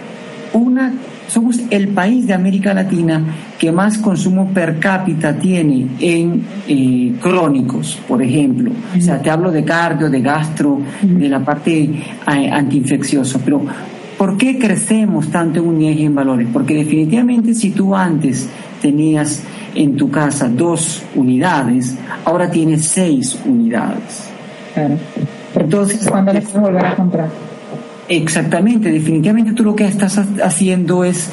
una 0.52 0.93
somos 1.28 1.61
el 1.71 1.88
país 1.88 2.26
de 2.26 2.35
América 2.35 2.73
Latina 2.73 3.23
que 3.59 3.73
más 3.73 3.99
consumo 3.99 4.49
per 4.52 4.78
cápita 4.78 5.35
tiene 5.37 5.88
en 5.99 6.45
eh, 6.69 7.14
crónicos, 7.21 7.99
por 8.07 8.23
ejemplo. 8.23 8.71
O 8.97 9.00
sea, 9.00 9.21
te 9.21 9.31
hablo 9.31 9.50
de 9.50 9.64
cardio, 9.64 10.09
de 10.09 10.21
gastro, 10.21 10.81
de 11.02 11.28
la 11.28 11.40
parte 11.40 11.90
antiinfecciosa. 12.26 13.40
Pero, 13.45 13.62
¿por 14.16 14.37
qué 14.37 14.59
crecemos 14.59 15.28
tanto 15.28 15.61
en 15.61 15.66
unidades 15.66 15.99
y 15.99 16.05
en 16.05 16.14
valores? 16.14 16.49
Porque 16.52 16.75
definitivamente 16.75 17.55
si 17.55 17.71
tú 17.71 17.95
antes 17.95 18.49
tenías 18.81 19.43
en 19.76 19.97
tu 19.97 20.11
casa 20.11 20.49
dos 20.49 21.02
unidades, 21.14 21.97
ahora 22.25 22.50
tienes 22.50 22.87
seis 22.87 23.38
unidades. 23.45 24.30
Claro. 24.75 24.99
Entonces, 25.54 26.06
¿cuándo 26.09 26.33
le 26.33 26.40
puedes 26.40 26.61
volver 26.61 26.87
a 26.87 26.97
comprar? 26.97 27.28
Exactamente, 28.09 28.90
definitivamente 28.90 29.52
tú 29.52 29.64
lo 29.64 29.75
que 29.75 29.87
estás 29.87 30.21
haciendo 30.42 31.04
es 31.04 31.30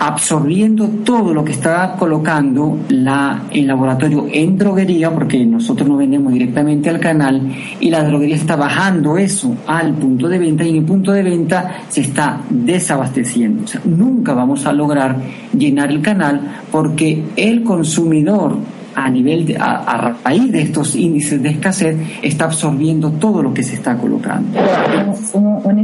absorbiendo 0.00 0.88
todo 1.04 1.34
lo 1.34 1.44
que 1.44 1.52
está 1.52 1.94
colocando 1.98 2.78
la, 2.88 3.42
el 3.50 3.66
laboratorio 3.66 4.26
en 4.32 4.56
droguería, 4.56 5.12
porque 5.12 5.44
nosotros 5.44 5.86
no 5.86 5.98
vendemos 5.98 6.32
directamente 6.32 6.88
al 6.88 6.98
canal, 6.98 7.42
y 7.78 7.90
la 7.90 8.02
droguería 8.02 8.36
está 8.36 8.56
bajando 8.56 9.18
eso 9.18 9.54
al 9.66 9.92
punto 9.94 10.26
de 10.26 10.38
venta 10.38 10.64
y 10.64 10.70
en 10.70 10.76
el 10.76 10.84
punto 10.84 11.12
de 11.12 11.22
venta 11.22 11.82
se 11.88 12.00
está 12.00 12.40
desabasteciendo. 12.48 13.64
Nunca 13.84 14.32
vamos 14.32 14.64
a 14.64 14.72
lograr 14.72 15.16
llenar 15.56 15.90
el 15.90 16.00
canal 16.00 16.40
porque 16.72 17.22
el 17.36 17.62
consumidor 17.62 18.56
a 18.94 19.08
nivel 19.08 19.46
de, 19.46 19.56
a, 19.56 19.76
a, 19.76 20.14
raíz 20.24 20.52
de 20.52 20.62
estos 20.62 20.94
índices 20.94 21.42
de 21.42 21.50
escasez 21.50 21.96
está 22.22 22.46
absorbiendo 22.46 23.10
todo 23.12 23.42
lo 23.42 23.54
que 23.54 23.62
se 23.62 23.74
está 23.74 23.96
colocando. 23.96 24.58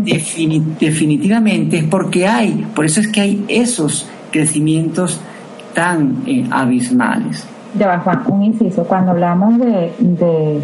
Defini, 0.02 0.62
definitivamente 0.78 1.78
es 1.78 1.84
porque 1.84 2.26
hay, 2.26 2.66
por 2.74 2.84
eso 2.84 3.00
es 3.00 3.08
que 3.08 3.20
hay 3.20 3.44
esos 3.48 4.08
crecimientos 4.30 5.20
tan 5.74 6.22
eh, 6.26 6.46
abismales. 6.50 7.46
Ya 7.78 7.98
Juan, 7.98 8.22
un 8.28 8.42
inciso. 8.42 8.84
Cuando 8.84 9.12
hablamos 9.12 9.58
de, 9.58 9.92
de, 9.98 10.60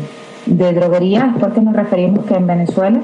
de 0.46 0.72
droguería 0.72 1.32
es 1.34 1.40
porque 1.40 1.60
nos 1.60 1.74
referimos 1.74 2.24
que 2.24 2.34
en 2.34 2.46
Venezuela 2.46 3.00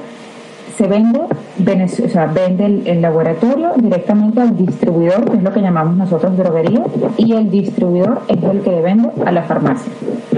se 0.78 0.86
vende, 0.86 1.18
o 1.18 2.08
sea, 2.08 2.26
vende 2.26 2.64
el, 2.64 2.86
el, 2.86 3.02
laboratorio 3.02 3.72
directamente 3.76 4.40
al 4.40 4.56
distribuidor, 4.56 5.28
que 5.28 5.36
es 5.36 5.42
lo 5.42 5.52
que 5.52 5.60
llamamos 5.60 5.96
nosotros 5.96 6.36
droguería, 6.36 6.84
y 7.16 7.32
el 7.32 7.50
distribuidor 7.50 8.22
es 8.28 8.40
el 8.40 8.60
que 8.60 8.70
le 8.70 8.80
vende 8.80 9.08
a 9.26 9.32
la 9.32 9.42
farmacia. 9.42 9.90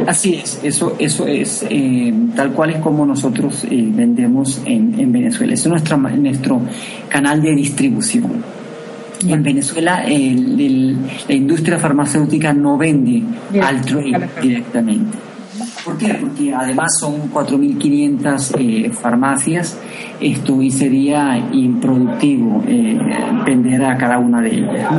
Así 0.06 0.36
es, 0.36 0.60
eso, 0.64 0.96
eso 0.98 1.26
es 1.26 1.66
eh, 1.68 2.12
tal 2.34 2.52
cual 2.52 2.70
es 2.70 2.76
como 2.78 3.04
nosotros 3.04 3.64
eh, 3.64 3.88
vendemos 3.92 4.62
en, 4.64 4.98
en, 4.98 5.12
Venezuela. 5.12 5.52
Es 5.52 5.66
nuestro, 5.66 5.98
nuestro 5.98 6.62
canal 7.10 7.42
de 7.42 7.54
distribución. 7.54 8.42
En 9.28 9.42
Venezuela 9.42 10.06
el, 10.06 10.58
el, 10.58 10.96
la 11.28 11.34
industria 11.34 11.78
farmacéutica 11.78 12.54
no 12.54 12.78
vende 12.78 13.22
al 13.60 13.82
trade 13.82 14.28
directamente. 14.40 15.29
¿Por 15.84 15.96
qué? 15.96 16.14
Porque 16.14 16.52
además 16.54 16.98
son 16.98 17.30
4.500 17.32 18.54
eh, 18.58 18.90
farmacias 18.90 19.78
esto 20.20 20.60
y 20.60 20.70
sería 20.70 21.38
improductivo 21.52 22.62
eh, 22.66 22.98
vender 23.44 23.84
a 23.84 23.96
cada 23.96 24.18
una 24.18 24.42
de 24.42 24.54
ellas. 24.54 24.90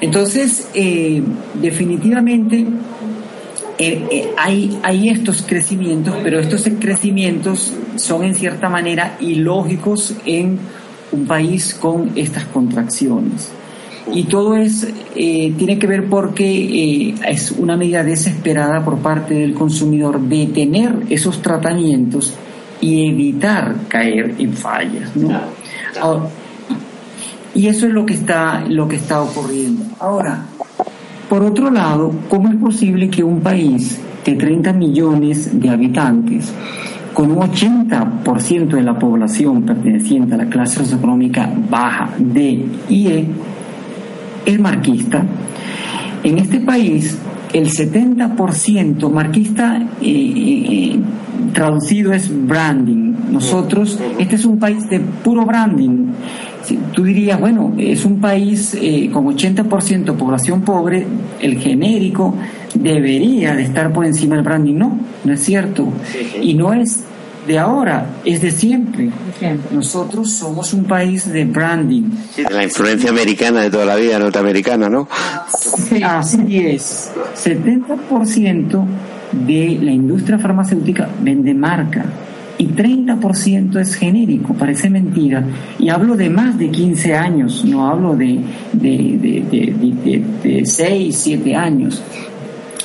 Entonces, 0.00 0.68
eh, 0.74 1.22
definitivamente 1.54 2.66
eh, 3.78 4.32
hay 4.36 5.08
estos 5.08 5.42
crecimientos, 5.42 6.14
pero 6.22 6.38
estos 6.38 6.68
crecimientos 6.78 7.72
son 7.96 8.24
en 8.24 8.34
cierta 8.34 8.68
manera 8.68 9.16
ilógicos 9.20 10.14
en 10.24 10.58
un 11.12 11.26
país 11.26 11.74
con 11.74 12.12
estas 12.14 12.44
contracciones 12.44 13.50
y 14.12 14.24
todo 14.24 14.54
es 14.56 14.86
eh, 15.14 15.52
tiene 15.56 15.78
que 15.78 15.86
ver 15.86 16.08
porque 16.08 16.44
eh, 16.44 17.14
es 17.26 17.52
una 17.52 17.76
medida 17.76 18.04
desesperada 18.04 18.84
por 18.84 18.98
parte 18.98 19.34
del 19.34 19.54
consumidor 19.54 20.20
de 20.20 20.46
tener 20.46 20.94
esos 21.10 21.42
tratamientos 21.42 22.34
y 22.80 23.08
evitar 23.08 23.74
caer 23.88 24.34
en 24.38 24.52
fallas 24.52 25.16
¿no? 25.16 25.40
Ahora, 26.00 26.28
y 27.54 27.66
eso 27.66 27.86
es 27.86 27.92
lo 27.92 28.06
que 28.06 28.14
está 28.14 28.64
lo 28.68 28.86
que 28.86 28.96
está 28.96 29.22
ocurriendo 29.22 29.84
ahora 29.98 30.44
por 31.28 31.42
otro 31.42 31.70
lado 31.70 32.12
cómo 32.28 32.48
es 32.48 32.56
posible 32.56 33.10
que 33.10 33.24
un 33.24 33.40
país 33.40 33.98
de 34.24 34.34
30 34.34 34.72
millones 34.72 35.58
de 35.58 35.68
habitantes 35.68 36.52
con 37.12 37.30
un 37.30 37.38
80% 37.38 38.68
de 38.68 38.82
la 38.82 38.98
población 38.98 39.62
perteneciente 39.62 40.34
a 40.34 40.38
la 40.38 40.46
clase 40.46 40.76
socioeconómica 40.80 41.50
baja 41.70 42.10
D 42.18 42.66
y 42.90 43.06
E 43.08 43.26
es 44.46 44.58
marquista. 44.58 45.24
En 46.22 46.38
este 46.38 46.60
país, 46.60 47.18
el 47.52 47.68
70% 47.68 49.10
marquista 49.10 49.76
eh, 50.00 50.04
eh, 50.04 51.00
traducido 51.52 52.12
es 52.12 52.30
branding. 52.46 53.14
Nosotros, 53.30 54.00
este 54.18 54.36
es 54.36 54.44
un 54.44 54.58
país 54.58 54.88
de 54.88 55.00
puro 55.00 55.44
branding. 55.44 56.12
Tú 56.92 57.04
dirías, 57.04 57.38
bueno, 57.38 57.74
es 57.78 58.04
un 58.04 58.20
país 58.20 58.76
eh, 58.80 59.08
con 59.12 59.26
80% 59.26 60.16
población 60.16 60.62
pobre, 60.62 61.06
el 61.40 61.58
genérico 61.58 62.34
debería 62.74 63.54
de 63.54 63.62
estar 63.62 63.92
por 63.92 64.04
encima 64.04 64.34
del 64.36 64.44
branding. 64.44 64.74
No, 64.74 64.98
no 65.24 65.32
es 65.32 65.40
cierto. 65.40 65.88
Y 66.42 66.54
no 66.54 66.72
es 66.72 67.04
de 67.46 67.58
ahora, 67.58 68.06
es 68.24 68.40
de 68.42 68.50
siempre. 68.50 69.10
Nosotros 69.70 70.32
somos 70.32 70.72
un 70.72 70.84
país 70.84 71.30
de 71.30 71.44
branding. 71.44 72.10
La 72.50 72.64
influencia 72.64 73.10
americana 73.10 73.62
de 73.62 73.70
toda 73.70 73.84
la 73.84 73.96
vida, 73.96 74.18
norteamericana, 74.18 74.88
¿no? 74.88 75.08
Sí, 75.48 76.02
así 76.02 76.58
es. 76.58 77.10
70% 77.36 78.84
de 79.32 79.78
la 79.82 79.92
industria 79.92 80.38
farmacéutica 80.38 81.08
vende 81.20 81.54
marca 81.54 82.04
y 82.58 82.68
30% 82.68 83.78
es 83.80 83.94
genérico, 83.94 84.54
parece 84.54 84.88
mentira. 84.88 85.44
Y 85.78 85.88
hablo 85.90 86.16
de 86.16 86.30
más 86.30 86.58
de 86.58 86.70
15 86.70 87.14
años, 87.14 87.64
no 87.64 87.86
hablo 87.86 88.16
de, 88.16 88.40
de, 88.72 89.18
de, 89.20 89.74
de, 90.02 90.24
de 90.42 90.66
6, 90.66 91.16
7 91.16 91.54
años. 91.54 92.02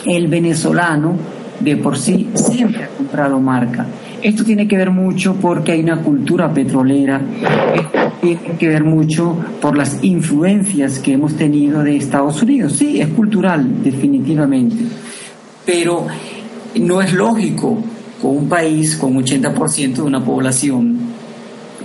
El 0.05 0.27
venezolano 0.27 1.15
de 1.59 1.77
por 1.77 1.97
sí 1.97 2.27
siempre 2.33 2.83
ha 2.83 2.87
comprado 2.89 3.39
marca. 3.39 3.85
Esto 4.21 4.43
tiene 4.43 4.67
que 4.67 4.77
ver 4.77 4.91
mucho 4.91 5.35
porque 5.35 5.71
hay 5.71 5.81
una 5.81 6.01
cultura 6.01 6.53
petrolera, 6.53 7.21
esto 7.73 8.13
tiene 8.21 8.57
que 8.57 8.67
ver 8.67 8.83
mucho 8.83 9.35
por 9.59 9.75
las 9.75 10.03
influencias 10.03 10.99
que 10.99 11.13
hemos 11.13 11.35
tenido 11.35 11.83
de 11.83 11.97
Estados 11.97 12.41
Unidos. 12.41 12.73
Sí, 12.73 13.01
es 13.01 13.07
cultural, 13.09 13.83
definitivamente, 13.83 14.83
pero 15.65 16.07
no 16.75 17.01
es 17.01 17.13
lógico 17.13 17.83
con 18.21 18.37
un 18.37 18.49
país 18.49 18.95
con 18.95 19.15
80% 19.15 19.93
de 19.95 20.01
una 20.01 20.23
población 20.23 21.11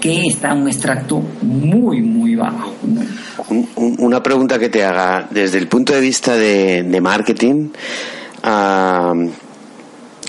que 0.01 0.27
está 0.27 0.53
en 0.53 0.63
un 0.63 0.69
extracto 0.69 1.23
muy, 1.43 2.03
muy 2.03 2.35
bajo. 2.35 2.75
Una 3.99 4.23
pregunta 4.23 4.59
que 4.59 4.69
te 4.69 4.85
haga 4.85 5.27
desde 5.31 5.59
el 5.59 5.69
punto 5.69 5.93
de 5.95 6.01
vista 6.01 6.35
de, 6.37 7.01
marketing. 7.01 7.71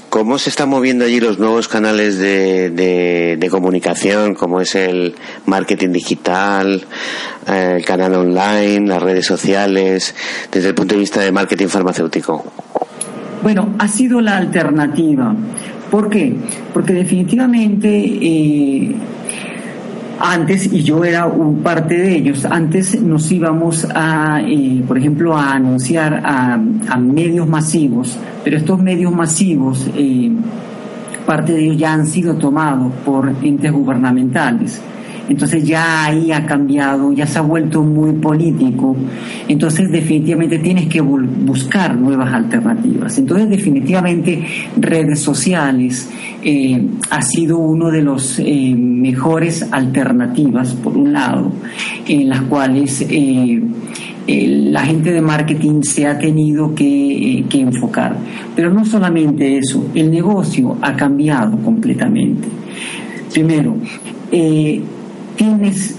¿Cómo 0.09 0.39
se 0.39 0.49
están 0.49 0.69
moviendo 0.69 1.05
allí 1.05 1.19
los 1.19 1.37
nuevos 1.37 1.67
canales 1.67 2.17
de, 2.17 3.47
comunicación, 3.51 4.35
como 4.35 4.61
es 4.61 4.75
el 4.75 5.15
marketing 5.45 5.89
digital, 5.89 6.85
eh, 7.47 7.73
el 7.77 7.85
canal 7.85 8.13
online, 8.15 8.87
las 8.87 9.01
redes 9.01 9.25
sociales, 9.25 10.15
desde 10.51 10.69
el 10.69 10.75
punto 10.75 10.95
de 10.95 11.01
vista 11.01 11.21
de 11.21 11.31
marketing 11.31 11.67
farmacéutico? 11.67 12.45
Bueno, 13.43 13.75
ha 13.79 13.87
sido 13.87 14.21
la 14.21 14.37
alternativa. 14.37 15.35
¿Por 15.91 16.09
qué? 16.09 16.33
Porque 16.73 16.93
definitivamente 16.93 17.87
eh, 17.89 18.95
antes, 20.19 20.71
y 20.71 20.83
yo 20.83 21.03
era 21.03 21.25
un 21.25 21.61
parte 21.61 21.97
de 21.97 22.15
ellos, 22.15 22.45
antes 22.45 22.99
nos 23.01 23.31
íbamos 23.31 23.87
a, 23.93 24.41
eh, 24.41 24.83
por 24.87 24.97
ejemplo, 24.97 25.35
a 25.35 25.53
anunciar 25.53 26.21
a, 26.23 26.57
medios 26.97 27.47
masivos, 27.47 28.17
pero 28.43 28.57
estos 28.57 28.81
medios 28.81 29.13
masivos, 29.13 29.87
eh, 29.95 30.31
parte 31.25 31.53
de 31.53 31.63
ellos 31.65 31.77
ya 31.77 31.93
han 31.93 32.07
sido 32.07 32.35
tomados 32.35 32.91
por 33.05 33.29
entes 33.43 33.71
gubernamentales. 33.71 34.81
Entonces 35.29 35.63
ya 35.63 36.05
ahí 36.05 36.31
ha 36.31 36.45
cambiado, 36.45 37.11
ya 37.11 37.27
se 37.27 37.39
ha 37.39 37.41
vuelto 37.41 37.83
muy 37.83 38.13
político. 38.13 38.95
Entonces 39.47 39.91
definitivamente 39.91 40.59
tienes 40.59 40.87
que 40.87 41.01
buscar 41.01 41.95
nuevas 41.95 42.33
alternativas. 42.33 43.17
Entonces 43.17 43.49
definitivamente 43.49 44.45
redes 44.77 45.19
sociales 45.19 46.09
eh, 46.43 46.81
ha 47.09 47.21
sido 47.21 47.57
uno 47.57 47.91
de 47.91 48.01
los 48.01 48.39
eh, 48.39 48.73
mejores 48.75 49.67
alternativas, 49.71 50.73
por 50.73 50.97
un 50.97 51.11
lado, 51.13 51.51
en 52.07 52.29
las 52.29 52.41
cuales 52.43 53.05
eh, 53.09 53.61
la 54.27 54.85
gente 54.85 55.11
de 55.11 55.21
marketing 55.21 55.81
se 55.81 56.05
ha 56.05 56.17
tenido 56.17 56.73
que, 56.75 57.45
enfocar. 57.51 58.15
Pero 58.55 58.73
no 58.73 58.85
solamente 58.85 59.57
eso, 59.57 59.87
el 59.95 60.11
negocio 60.11 60.77
ha 60.81 60.95
cambiado 60.95 61.57
completamente. 61.57 62.47
Primero, 63.33 63.75
tienes 65.37 65.95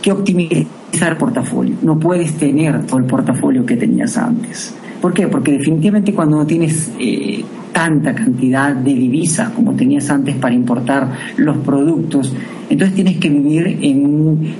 que 0.00 0.12
optimizar 0.12 1.18
portafolio. 1.18 1.76
No 1.82 1.98
puedes 1.98 2.34
tener 2.34 2.86
todo 2.86 2.98
el 2.98 3.04
portafolio 3.06 3.64
que 3.64 3.76
tenías 3.76 4.16
antes. 4.16 4.74
¿Por 5.00 5.12
qué? 5.12 5.26
Porque 5.26 5.52
definitivamente 5.52 6.12
cuando 6.12 6.36
no 6.36 6.46
tienes 6.46 6.92
eh, 6.98 7.44
tanta 7.72 8.14
cantidad 8.14 8.74
de 8.74 8.94
divisas 8.94 9.50
como 9.50 9.72
tenías 9.72 10.08
antes 10.10 10.36
para 10.36 10.54
importar 10.54 11.08
los 11.38 11.56
productos, 11.58 12.32
entonces 12.70 12.94
tienes 12.94 13.16
que 13.16 13.28
vivir 13.28 13.78
en 13.82 14.04
un, 14.04 14.54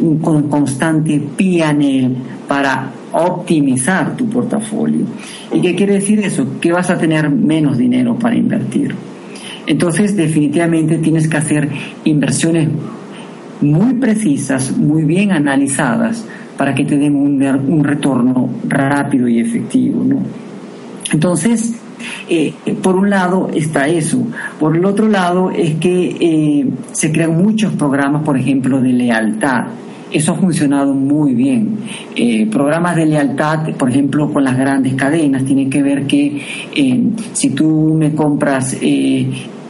un 0.00 0.48
constante 0.48 1.22
pianel 1.36 2.16
para 2.46 2.90
optimizar 3.12 4.16
tu 4.16 4.28
portafolio. 4.28 5.04
¿Y 5.52 5.60
qué 5.60 5.74
quiere 5.74 5.94
decir 5.94 6.20
eso? 6.20 6.46
Que 6.60 6.72
vas 6.72 6.90
a 6.90 6.98
tener 6.98 7.30
menos 7.30 7.78
dinero 7.78 8.16
para 8.18 8.36
invertir. 8.36 8.94
Entonces 9.66 10.16
definitivamente 10.16 10.98
tienes 10.98 11.28
que 11.28 11.36
hacer 11.36 11.68
inversiones 12.04 12.68
muy 13.62 13.94
precisas, 13.94 14.76
muy 14.76 15.04
bien 15.04 15.32
analizadas, 15.32 16.24
para 16.56 16.74
que 16.74 16.84
te 16.84 16.96
den 16.98 17.16
un, 17.16 17.84
retorno 17.84 18.50
rápido 18.68 19.28
y 19.28 19.40
efectivo. 19.40 20.04
¿no? 20.04 20.18
Entonces, 21.12 21.74
eh, 22.28 22.54
por 22.82 22.96
un 22.96 23.10
lado 23.10 23.50
está 23.54 23.88
eso. 23.88 24.26
Por 24.58 24.76
el 24.76 24.84
otro 24.84 25.08
lado 25.08 25.50
es 25.50 25.74
que 25.76 26.16
eh, 26.20 26.68
se 26.92 27.12
crean 27.12 27.36
muchos 27.36 27.72
programas, 27.74 28.22
por 28.22 28.36
ejemplo, 28.36 28.80
de 28.80 28.92
lealtad. 28.92 29.66
Eso 30.10 30.32
ha 30.32 30.34
funcionado 30.34 30.92
muy 30.92 31.34
bien. 31.34 31.78
Eh, 32.14 32.46
programas 32.46 32.96
de 32.96 33.06
lealtad, 33.06 33.70
por 33.78 33.88
ejemplo, 33.88 34.30
con 34.30 34.44
las 34.44 34.58
grandes 34.58 34.94
cadenas, 34.94 35.44
tienen 35.44 35.70
que 35.70 35.82
ver 35.82 36.06
que 36.06 36.42
si 37.32 37.50
tú 37.50 37.94
me 37.98 38.12
compras 38.12 38.76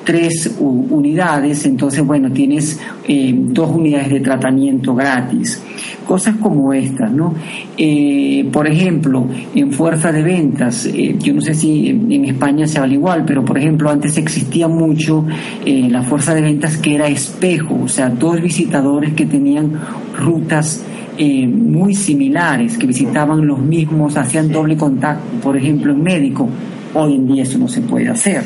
tres 0.05 0.57
unidades, 0.59 1.65
entonces, 1.65 2.05
bueno, 2.05 2.31
tienes 2.31 2.81
eh, 3.07 3.33
dos 3.35 3.71
unidades 3.71 4.11
de 4.11 4.21
tratamiento 4.21 4.95
gratis. 4.95 5.63
Cosas 6.07 6.37
como 6.37 6.73
estas, 6.73 7.13
¿no? 7.13 7.35
Eh, 7.77 8.49
por 8.53 8.67
ejemplo, 8.67 9.27
en 9.55 9.73
fuerza 9.73 10.11
de 10.11 10.23
ventas, 10.23 10.87
eh, 10.87 11.17
yo 11.19 11.33
no 11.33 11.41
sé 11.41 11.55
si 11.55 11.89
en, 11.89 12.25
España 12.25 12.67
se 12.67 12.79
habla 12.79 12.95
igual, 12.95 13.25
pero 13.27 13.45
por 13.45 13.59
ejemplo, 13.59 13.91
antes 13.91 14.17
existía 14.17 14.69
mucho 14.69 15.27
la 15.65 16.03
fuerza 16.03 16.35
de 16.35 16.41
ventas 16.41 16.77
que 16.77 16.95
era 16.95 17.09
espejo, 17.09 17.81
o 17.85 17.89
sea, 17.89 18.09
dos 18.09 18.41
visitadores 18.41 19.13
que 19.13 19.27
tenían 19.27 19.73
rutas 20.19 20.85
muy 21.19 21.95
similares, 21.95 22.79
que 22.79 22.87
visitaban 22.87 23.47
los 23.47 23.59
mismos, 23.59 24.17
hacían 24.17 24.51
doble 24.51 24.77
contacto, 24.77 25.41
por 25.43 25.57
ejemplo, 25.57 25.93
en 25.93 26.03
médico. 26.03 26.49
Hoy 26.95 27.15
en 27.15 27.27
día 27.27 27.43
eso 27.43 27.59
no 27.59 27.69
se 27.69 27.81
puede 27.81 28.09
hacer. 28.09 28.45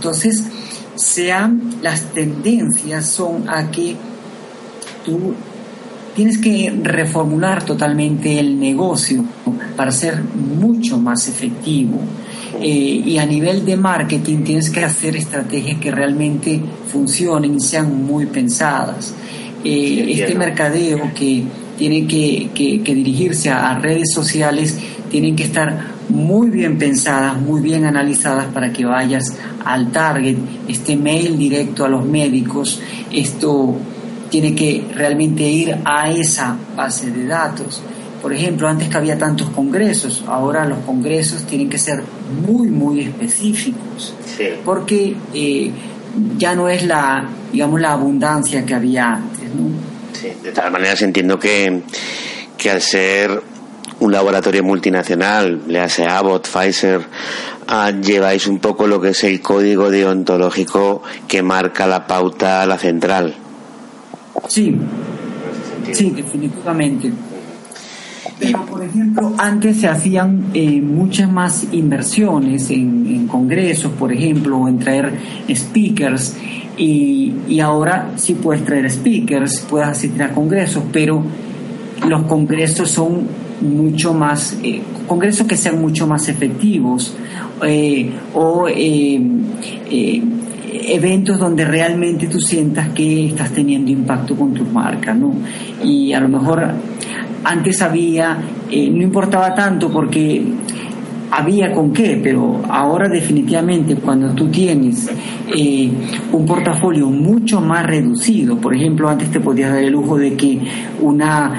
Entonces, 0.00 0.42
sean 0.94 1.74
las 1.82 2.14
tendencias 2.14 3.06
son 3.06 3.50
a 3.50 3.70
que 3.70 3.94
tú 5.04 5.34
tienes 6.16 6.38
que 6.38 6.72
reformular 6.82 7.62
totalmente 7.66 8.40
el 8.40 8.58
negocio 8.58 9.22
para 9.76 9.92
ser 9.92 10.22
mucho 10.24 10.96
más 10.96 11.28
efectivo. 11.28 12.00
Eh, 12.62 13.02
y 13.06 13.18
a 13.18 13.26
nivel 13.26 13.66
de 13.66 13.76
marketing 13.76 14.42
tienes 14.42 14.70
que 14.70 14.82
hacer 14.82 15.16
estrategias 15.16 15.78
que 15.78 15.90
realmente 15.90 16.58
funcionen 16.90 17.56
y 17.56 17.60
sean 17.60 18.02
muy 18.02 18.24
pensadas. 18.24 19.14
Eh, 19.62 20.06
este 20.08 20.34
mercadeo 20.34 21.12
que 21.14 21.44
tiene 21.76 22.06
que, 22.06 22.48
que 22.54 22.94
dirigirse 22.94 23.50
a 23.50 23.78
redes 23.78 24.14
sociales 24.14 24.78
tienen 25.10 25.36
que 25.36 25.42
estar 25.42 25.99
muy 26.10 26.50
bien 26.50 26.78
pensadas, 26.78 27.40
muy 27.40 27.60
bien 27.60 27.84
analizadas 27.86 28.46
para 28.46 28.72
que 28.72 28.84
vayas 28.84 29.36
al 29.64 29.90
target, 29.92 30.36
este 30.68 30.96
mail 30.96 31.38
directo 31.38 31.84
a 31.84 31.88
los 31.88 32.04
médicos, 32.04 32.80
esto 33.12 33.76
tiene 34.28 34.54
que 34.54 34.84
realmente 34.94 35.42
ir 35.42 35.76
a 35.84 36.10
esa 36.10 36.56
base 36.76 37.10
de 37.10 37.26
datos. 37.26 37.82
Por 38.22 38.32
ejemplo, 38.32 38.68
antes 38.68 38.88
que 38.88 38.96
había 38.96 39.16
tantos 39.16 39.50
congresos, 39.50 40.24
ahora 40.26 40.66
los 40.66 40.80
congresos 40.80 41.44
tienen 41.46 41.68
que 41.68 41.78
ser 41.78 42.02
muy, 42.46 42.68
muy 42.68 43.00
específicos, 43.00 44.14
porque 44.64 45.16
eh, 45.32 45.70
ya 46.36 46.54
no 46.54 46.68
es 46.68 46.84
la, 46.84 47.28
digamos, 47.52 47.80
la 47.80 47.92
abundancia 47.92 48.64
que 48.64 48.74
había 48.74 49.14
antes. 49.14 49.48
Sí, 50.12 50.28
de 50.42 50.52
todas 50.52 50.70
maneras 50.70 51.00
entiendo 51.02 51.38
que, 51.38 51.82
que 52.58 52.70
al 52.70 52.82
ser 52.82 53.42
un 54.00 54.12
laboratorio 54.12 54.64
multinacional, 54.64 55.62
le 55.68 55.80
hace 55.80 56.06
Abbott, 56.06 56.48
Pfizer, 56.48 57.02
ah, 57.68 57.90
lleváis 57.90 58.46
un 58.46 58.58
poco 58.58 58.86
lo 58.86 59.00
que 59.00 59.10
es 59.10 59.24
el 59.24 59.40
código 59.40 59.90
deontológico 59.90 61.02
que 61.28 61.42
marca 61.42 61.86
la 61.86 62.06
pauta 62.06 62.62
a 62.62 62.66
la 62.66 62.78
central. 62.78 63.34
Sí, 64.48 64.76
sí, 65.92 66.10
definitivamente. 66.10 67.12
Pero, 68.38 68.64
por 68.64 68.82
ejemplo, 68.82 69.34
antes 69.36 69.80
se 69.80 69.88
hacían 69.88 70.46
eh, 70.54 70.80
muchas 70.80 71.30
más 71.30 71.66
inversiones 71.72 72.70
en, 72.70 73.26
congresos, 73.26 73.92
por 73.92 74.12
ejemplo, 74.12 74.56
o 74.56 74.68
en 74.68 74.78
traer 74.78 75.12
speakers, 75.54 76.36
y, 76.78 77.34
y 77.46 77.60
ahora 77.60 78.12
sí 78.16 78.34
puedes 78.34 78.64
traer 78.64 78.90
speakers, 78.90 79.66
puedes 79.68 79.88
asistir 79.88 80.22
a 80.22 80.30
congresos, 80.30 80.82
pero 80.90 81.22
los 82.08 82.22
congresos 82.22 82.90
son 82.90 83.28
mucho 83.60 84.14
más, 84.14 84.58
eh, 84.62 84.80
congresos 85.06 85.46
que 85.46 85.56
sean 85.56 85.80
mucho 85.80 86.06
más 86.06 86.28
efectivos 86.28 87.14
eh, 87.66 88.10
o 88.34 88.66
eh, 88.68 89.20
eventos 90.86 91.38
donde 91.38 91.64
realmente 91.64 92.26
tú 92.26 92.40
sientas 92.40 92.88
que 92.90 93.26
estás 93.26 93.50
teniendo 93.50 93.90
impacto 93.90 94.34
con 94.34 94.54
tu 94.54 94.64
marca, 94.64 95.12
¿no? 95.12 95.34
Y 95.84 96.12
a 96.12 96.20
lo 96.20 96.28
mejor 96.28 96.70
antes 97.44 97.82
había, 97.82 98.34
no 98.34 99.02
importaba 99.02 99.54
tanto 99.54 99.90
porque 99.90 100.42
había 101.30 101.72
con 101.72 101.92
qué, 101.92 102.20
pero 102.22 102.60
ahora 102.68 103.08
definitivamente 103.08 103.96
cuando 103.96 104.34
tú 104.34 104.48
tienes 104.48 105.08
eh, 105.54 105.90
un 106.32 106.44
portafolio 106.44 107.08
mucho 107.08 107.60
más 107.60 107.86
reducido, 107.86 108.56
por 108.56 108.74
ejemplo, 108.74 109.08
antes 109.08 109.30
te 109.30 109.40
podías 109.40 109.72
dar 109.72 109.82
el 109.82 109.92
lujo 109.92 110.18
de 110.18 110.34
que 110.34 110.60
una, 111.00 111.52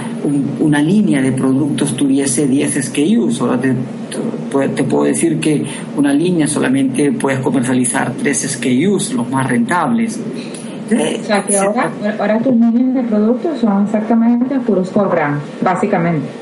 una 0.59 0.81
línea 0.81 1.21
de 1.21 1.31
productos 1.31 1.95
tuviese 1.95 2.47
10 2.47 2.85
SKUs, 2.85 3.41
ahora 3.41 3.59
te, 3.59 4.83
puedo 4.83 5.05
decir 5.05 5.39
que 5.39 5.63
una 5.95 6.13
línea 6.13 6.47
solamente 6.47 7.11
puedes 7.13 7.39
comercializar 7.39 8.11
3 8.11 8.37
SKUs, 8.37 9.13
los 9.13 9.29
más 9.29 9.49
rentables. 9.49 10.19
O 10.91 11.23
sea 11.23 11.41
que 11.43 11.57
ahora, 11.57 11.89
ahora 12.19 12.39
tus 12.39 12.53
líneas 12.53 12.95
de 12.95 13.03
productos 13.03 13.59
son 13.59 13.85
exactamente 13.85 14.59
puros 14.59 14.89
core 14.89 15.21
básicamente. 15.61 16.40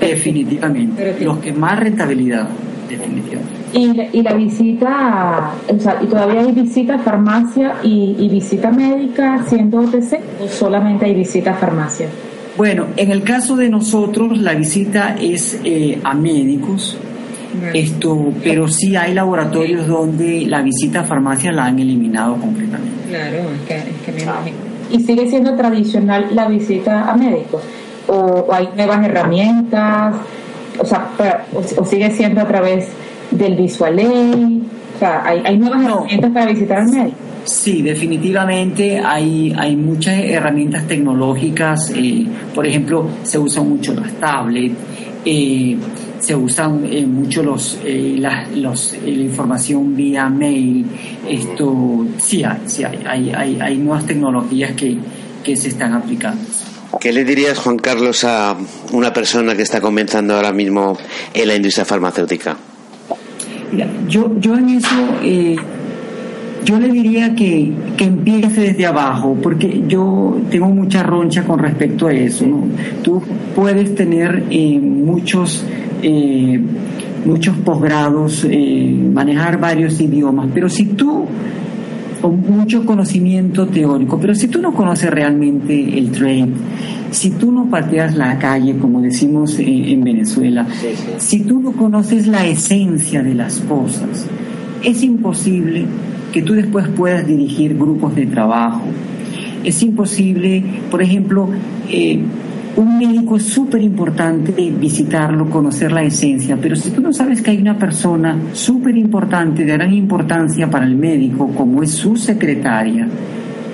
Definitivamente. 0.00 1.16
los 1.20 1.38
que 1.38 1.52
más 1.52 1.78
rentabilidad, 1.78 2.48
definitivamente. 2.88 3.56
Y, 3.72 4.18
y 4.18 4.22
la 4.22 4.34
visita, 4.34 5.52
o 5.68 5.78
sea, 5.78 5.98
¿y 6.02 6.06
todavía 6.06 6.40
hay 6.40 6.52
visita 6.52 6.94
a 6.94 6.98
farmacia 6.98 7.76
y, 7.82 8.28
visita 8.28 8.70
médica 8.70 9.44
siendo 9.48 9.80
OTC 9.80 10.20
o 10.42 10.48
solamente 10.48 11.06
hay 11.06 11.14
visita 11.14 11.50
a 11.50 11.54
farmacia? 11.54 12.08
Bueno, 12.56 12.86
en 12.96 13.10
el 13.10 13.22
caso 13.22 13.56
de 13.56 13.68
nosotros, 13.68 14.38
la 14.38 14.54
visita 14.54 15.16
es 15.20 15.60
eh, 15.62 15.98
a 16.02 16.14
médicos, 16.14 16.96
esto, 17.74 18.32
pero 18.42 18.68
sí 18.68 18.96
hay 18.96 19.14
laboratorios 19.14 19.86
donde 19.86 20.46
la 20.46 20.62
visita 20.62 21.00
a 21.00 21.04
farmacia 21.04 21.52
la 21.52 21.66
han 21.66 21.78
eliminado 21.78 22.36
completamente. 22.36 23.08
Claro, 23.08 23.36
es 23.36 23.68
que, 23.68 23.76
es 23.76 23.96
que 24.04 24.12
me 24.12 24.22
imagino. 24.22 24.56
¿Y 24.90 25.00
sigue 25.00 25.28
siendo 25.28 25.56
tradicional 25.56 26.28
la 26.34 26.48
visita 26.48 27.10
a 27.10 27.16
médicos? 27.16 27.62
¿O 28.08 28.46
hay 28.52 28.68
nuevas 28.76 29.04
herramientas? 29.04 30.16
O 30.78 30.84
sea, 30.84 31.08
para- 31.16 31.46
o, 31.52 31.58
o 31.80 31.84
sigue 31.84 32.10
siendo 32.10 32.40
a 32.40 32.46
través 32.46 32.88
del 33.30 33.56
Visual 33.56 33.98
Aid? 33.98 34.62
O 34.96 34.98
sea, 34.98 35.22
¿hay, 35.26 35.42
hay 35.44 35.58
nuevas 35.58 35.80
No. 35.82 35.88
herramientas 35.98 36.30
para 36.32 36.46
visitar 36.46 36.78
al 36.78 36.88
médico? 36.90 37.16
Sí, 37.44 37.80
definitivamente 37.82 38.98
hay, 38.98 39.54
hay 39.56 39.76
muchas 39.76 40.18
herramientas 40.18 40.86
tecnológicas. 40.86 41.92
eh, 41.94 42.26
por 42.54 42.66
ejemplo, 42.66 43.08
se 43.22 43.38
usan 43.38 43.68
mucho 43.68 43.94
las 43.94 44.12
tablets, 44.14 44.74
eh, 45.24 45.76
se 46.20 46.34
usan 46.34 46.84
eh, 46.90 47.06
mucho 47.06 47.42
los, 47.42 47.78
eh, 47.84 48.16
las- 48.18 48.50
los, 48.56 48.96
la 49.04 49.10
información 49.10 49.94
vía 49.94 50.28
mail. 50.28 50.86
Esto 51.28 52.06
sí 52.18 52.42
hay, 52.42 52.58
sí 52.66 52.82
hay, 52.84 52.98
hay, 53.06 53.30
hay, 53.30 53.58
hay 53.60 53.76
nuevas 53.78 54.06
tecnologías 54.06 54.72
que, 54.72 54.96
que 55.44 55.56
se 55.56 55.68
están 55.68 55.92
aplicando. 55.94 56.42
¿Qué 57.00 57.12
le 57.12 57.24
dirías, 57.24 57.58
Juan 57.58 57.78
Carlos, 57.78 58.24
a 58.24 58.56
una 58.92 59.12
persona 59.12 59.54
que 59.54 59.62
está 59.62 59.80
comenzando 59.80 60.34
ahora 60.34 60.52
mismo 60.52 60.96
en 61.34 61.48
la 61.48 61.54
industria 61.56 61.84
farmacéutica? 61.84 62.56
Mira, 63.72 63.88
yo, 64.08 64.32
yo 64.38 64.56
en 64.56 64.68
eso, 64.70 64.96
eh, 65.22 65.56
yo 66.64 66.80
le 66.80 66.88
diría 66.88 67.34
que, 67.34 67.72
que 67.96 68.04
empiece 68.04 68.60
desde 68.60 68.86
abajo, 68.86 69.36
porque 69.40 69.84
yo 69.86 70.36
tengo 70.50 70.68
mucha 70.68 71.02
roncha 71.02 71.44
con 71.44 71.60
respecto 71.60 72.08
a 72.08 72.12
eso. 72.12 72.44
¿no? 72.44 72.64
Tú 73.02 73.22
puedes 73.54 73.94
tener 73.94 74.44
eh, 74.50 74.80
muchos, 74.80 75.64
eh, 76.02 76.60
muchos 77.24 77.56
posgrados, 77.58 78.44
eh, 78.50 78.98
manejar 79.12 79.60
varios 79.60 80.00
idiomas, 80.00 80.48
pero 80.52 80.68
si 80.68 80.86
tú 80.86 81.26
con 82.26 82.40
mucho 82.40 82.84
conocimiento 82.84 83.68
teórico, 83.68 84.18
pero 84.18 84.34
si 84.34 84.48
tú 84.48 84.60
no 84.60 84.74
conoces 84.74 85.10
realmente 85.10 85.96
el 85.96 86.10
trade, 86.10 86.48
si 87.12 87.30
tú 87.30 87.52
no 87.52 87.70
pateas 87.70 88.16
la 88.16 88.36
calle, 88.36 88.76
como 88.78 89.00
decimos 89.00 89.56
en, 89.60 89.84
en 89.84 90.02
Venezuela, 90.02 90.66
si 91.18 91.40
tú 91.40 91.60
no 91.60 91.70
conoces 91.70 92.26
la 92.26 92.44
esencia 92.44 93.22
de 93.22 93.34
las 93.34 93.60
cosas, 93.60 94.26
es 94.82 95.04
imposible 95.04 95.84
que 96.32 96.42
tú 96.42 96.54
después 96.54 96.88
puedas 96.88 97.24
dirigir 97.24 97.76
grupos 97.76 98.16
de 98.16 98.26
trabajo. 98.26 98.82
Es 99.62 99.80
imposible, 99.84 100.64
por 100.90 101.02
ejemplo, 101.02 101.48
eh, 101.88 102.18
un 102.76 102.98
médico 102.98 103.36
es 103.36 103.44
súper 103.44 103.82
importante 103.82 104.52
visitarlo, 104.70 105.48
conocer 105.48 105.92
la 105.92 106.02
esencia, 106.02 106.58
pero 106.60 106.76
si 106.76 106.90
tú 106.90 107.00
no 107.00 107.12
sabes 107.12 107.40
que 107.40 107.50
hay 107.50 107.58
una 107.58 107.78
persona 107.78 108.36
súper 108.52 108.96
importante, 108.96 109.64
de 109.64 109.72
gran 109.72 109.94
importancia 109.94 110.68
para 110.70 110.84
el 110.84 110.96
médico, 110.96 111.48
como 111.48 111.82
es 111.82 111.92
su 111.92 112.16
secretaria, 112.16 113.08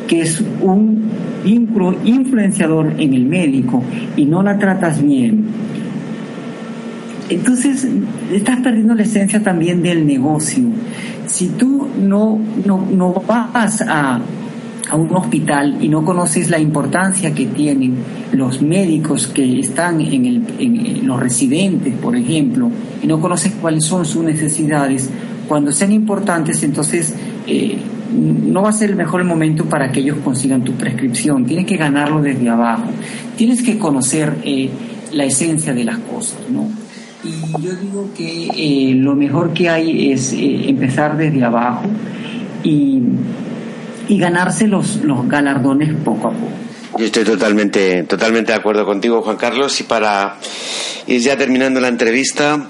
que 0.06 0.22
es 0.22 0.42
un 0.60 1.02
influ- 1.44 1.96
influenciador 2.04 2.94
en 2.98 3.14
el 3.14 3.26
médico 3.26 3.82
y 4.16 4.24
no 4.24 4.42
la 4.42 4.56
tratas 4.56 5.02
bien, 5.02 5.46
entonces 7.28 7.88
estás 8.32 8.60
perdiendo 8.60 8.94
la 8.94 9.02
esencia 9.02 9.42
también 9.42 9.82
del 9.82 10.06
negocio. 10.06 10.64
Si 11.26 11.48
tú 11.48 11.88
no, 12.00 12.38
no, 12.66 12.86
no 12.94 13.14
vas 13.26 13.80
a, 13.80 14.20
a 14.92 14.96
un 14.96 15.16
hospital 15.16 15.78
y 15.80 15.88
no 15.88 16.04
conoces 16.04 16.50
la 16.50 16.58
importancia 16.58 17.34
que 17.34 17.46
tienen 17.46 17.96
los 18.32 18.60
médicos 18.60 19.26
que 19.26 19.58
están 19.58 20.02
en, 20.02 20.26
el, 20.26 20.42
en 20.58 21.06
los 21.06 21.18
residentes, 21.18 21.94
por 21.94 22.14
ejemplo, 22.14 22.70
y 23.02 23.06
no 23.06 23.18
conoces 23.18 23.54
cuáles 23.58 23.84
son 23.84 24.04
sus 24.04 24.22
necesidades, 24.22 25.08
cuando 25.48 25.72
sean 25.72 25.92
importantes, 25.92 26.62
entonces 26.62 27.14
eh, 27.46 27.78
no 28.12 28.60
va 28.60 28.68
a 28.68 28.72
ser 28.72 28.90
el 28.90 28.96
mejor 28.96 29.24
momento 29.24 29.64
para 29.64 29.90
que 29.90 30.00
ellos 30.00 30.18
consigan 30.22 30.62
tu 30.62 30.72
prescripción. 30.72 31.46
Tienes 31.46 31.64
que 31.64 31.78
ganarlo 31.78 32.20
desde 32.20 32.50
abajo. 32.50 32.84
Tienes 33.34 33.62
que 33.62 33.78
conocer 33.78 34.36
eh, 34.44 34.68
la 35.12 35.24
esencia 35.24 35.72
de 35.72 35.84
las 35.84 35.96
cosas, 36.00 36.38
¿no? 36.50 36.68
Y 37.24 37.62
yo 37.62 37.74
digo 37.76 38.10
que 38.14 38.48
eh, 38.54 38.94
lo 38.94 39.14
mejor 39.14 39.54
que 39.54 39.70
hay 39.70 40.12
es 40.12 40.34
eh, 40.34 40.68
empezar 40.68 41.16
desde 41.16 41.42
abajo 41.42 41.84
y, 42.62 43.00
y 44.08 44.18
ganarse 44.18 44.66
los, 44.66 44.96
los 45.04 45.26
galardones 45.28 45.94
poco 46.04 46.28
a 46.28 46.30
poco. 46.32 46.52
Yo 46.98 47.06
estoy 47.06 47.24
totalmente, 47.24 48.02
totalmente 48.04 48.52
de 48.52 48.58
acuerdo 48.58 48.84
contigo, 48.84 49.22
Juan 49.22 49.36
Carlos. 49.36 49.80
Y 49.80 49.84
para 49.84 50.36
ir 51.06 51.20
ya 51.20 51.36
terminando 51.36 51.80
la 51.80 51.88
entrevista, 51.88 52.66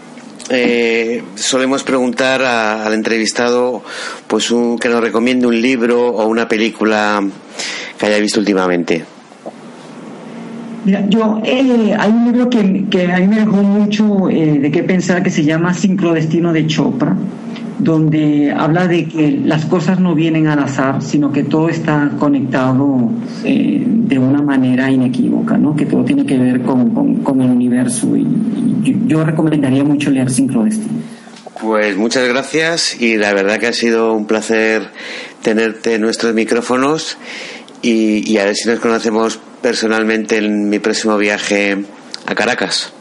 eh, 0.48 1.22
solemos 1.34 1.82
preguntar 1.82 2.42
a- 2.42 2.84
al 2.86 2.94
entrevistado 2.94 3.82
pues 4.28 4.50
un- 4.50 4.78
que 4.78 4.88
nos 4.88 5.00
recomiende 5.00 5.46
un 5.46 5.60
libro 5.60 6.08
o 6.08 6.26
una 6.26 6.46
película 6.48 7.20
que 7.98 8.06
haya 8.06 8.18
visto 8.18 8.38
últimamente. 8.40 9.04
Mira, 10.84 11.04
yo, 11.08 11.40
eh, 11.44 11.94
hay 11.96 12.10
un 12.10 12.24
libro 12.32 12.50
que, 12.50 12.86
que 12.90 13.12
a 13.12 13.18
mí 13.20 13.28
me 13.28 13.36
dejó 13.40 13.56
mucho 13.62 14.28
eh, 14.28 14.58
de 14.60 14.70
qué 14.72 14.82
pensar 14.82 15.22
que 15.22 15.30
se 15.30 15.44
llama 15.44 15.72
Sincrodestino 15.74 16.52
de 16.52 16.66
Chopra, 16.66 17.16
donde 17.78 18.52
habla 18.56 18.86
de 18.86 19.06
que 19.06 19.40
las 19.44 19.64
cosas 19.64 19.98
no 20.00 20.14
vienen 20.14 20.46
al 20.46 20.58
azar, 20.60 21.02
sino 21.02 21.32
que 21.32 21.42
todo 21.44 21.68
está 21.68 22.10
conectado 22.18 23.10
eh, 23.44 23.82
de 23.86 24.18
una 24.18 24.42
manera 24.42 24.90
inequívoca, 24.90 25.56
¿no? 25.58 25.74
que 25.74 25.86
todo 25.86 26.04
tiene 26.04 26.24
que 26.26 26.38
ver 26.38 26.62
con, 26.62 26.90
con- 26.90 27.16
con 27.22 27.40
el 27.40 27.50
universo. 27.50 28.16
Y, 28.16 28.20
y 28.22 28.76
yo, 28.82 28.98
yo 29.06 29.24
recomendaría 29.24 29.84
mucho 29.84 30.10
leer 30.10 30.30
Sincrodestino. 30.30 31.00
Pues 31.60 31.96
muchas 31.96 32.26
gracias 32.28 33.00
y 33.00 33.16
la 33.16 33.32
verdad 33.34 33.58
que 33.58 33.68
ha 33.68 33.72
sido 33.72 34.14
un 34.14 34.26
placer 34.26 34.82
tenerte 35.42 35.94
en 35.94 36.00
nuestros 36.02 36.34
micrófonos 36.34 37.16
y, 37.82 38.28
y 38.30 38.38
a 38.38 38.44
ver 38.46 38.56
si 38.56 38.68
nos 38.68 38.80
conocemos 38.80 39.38
personalmente 39.60 40.38
en 40.38 40.68
mi 40.68 40.78
próximo 40.80 41.16
viaje 41.18 41.84
a 42.26 42.34
Caracas. 42.34 42.92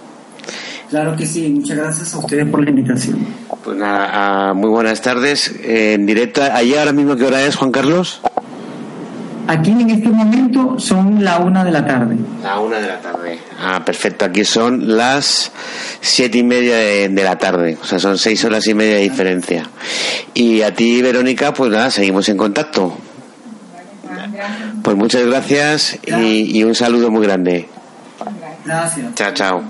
Claro 0.92 1.16
que 1.16 1.26
sí, 1.26 1.48
muchas 1.48 1.78
gracias 1.78 2.14
a 2.14 2.20
ustedes 2.20 2.46
por 2.50 2.62
la 2.64 2.70
invitación. 2.70 3.26
Pues 3.64 3.78
nada, 3.78 4.10
ah, 4.50 4.54
muy 4.54 4.70
buenas 4.70 5.02
tardes. 5.02 5.48
eh, 5.64 5.94
en 5.94 6.06
directo, 6.06 6.44
¿allí 6.44 6.76
ahora 6.76 6.92
mismo 6.92 7.16
qué 7.16 7.24
hora 7.26 7.42
es, 7.46 7.56
Juan 7.56 7.72
Carlos? 7.72 8.20
Aquí 9.48 9.72
en 9.72 9.90
este 9.90 10.10
momento 10.10 10.78
son 10.80 11.24
la 11.24 11.40
una 11.40 11.64
de 11.64 11.72
la 11.72 11.86
tarde. 11.86 12.18
La 12.44 12.60
una 12.60 12.78
de 12.80 12.88
la 12.88 13.00
tarde. 13.00 13.40
Ah, 13.60 13.82
perfecto. 13.86 14.26
Aquí 14.26 14.44
son 14.44 14.98
las 14.98 15.52
siete 16.02 16.40
y 16.40 16.44
media 16.44 16.76
de, 16.76 17.08
de 17.08 17.24
la 17.24 17.38
tarde. 17.38 17.78
O 17.82 17.86
sea, 17.86 17.98
son 17.98 18.18
seis 18.18 18.44
horas 18.44 18.68
y 18.68 18.74
media 18.74 18.96
de 18.96 19.02
diferencia. 19.02 19.70
Y 20.34 20.62
a 20.62 20.74
ti, 20.74 21.02
Verónica, 21.02 21.54
pues 21.54 21.72
nada, 21.72 21.90
seguimos 21.90 22.28
en 22.28 22.36
contacto. 22.36 22.98
Pues 24.84 24.98
muchas 24.98 25.26
gracias 25.26 25.98
y, 26.06 26.58
y 26.58 26.64
un 26.66 26.76
saludo 26.76 27.10
muy 27.10 27.26
grande. 27.26 27.70
Gracias. 28.66 29.16
Chao, 29.16 29.34
chao. 29.34 29.64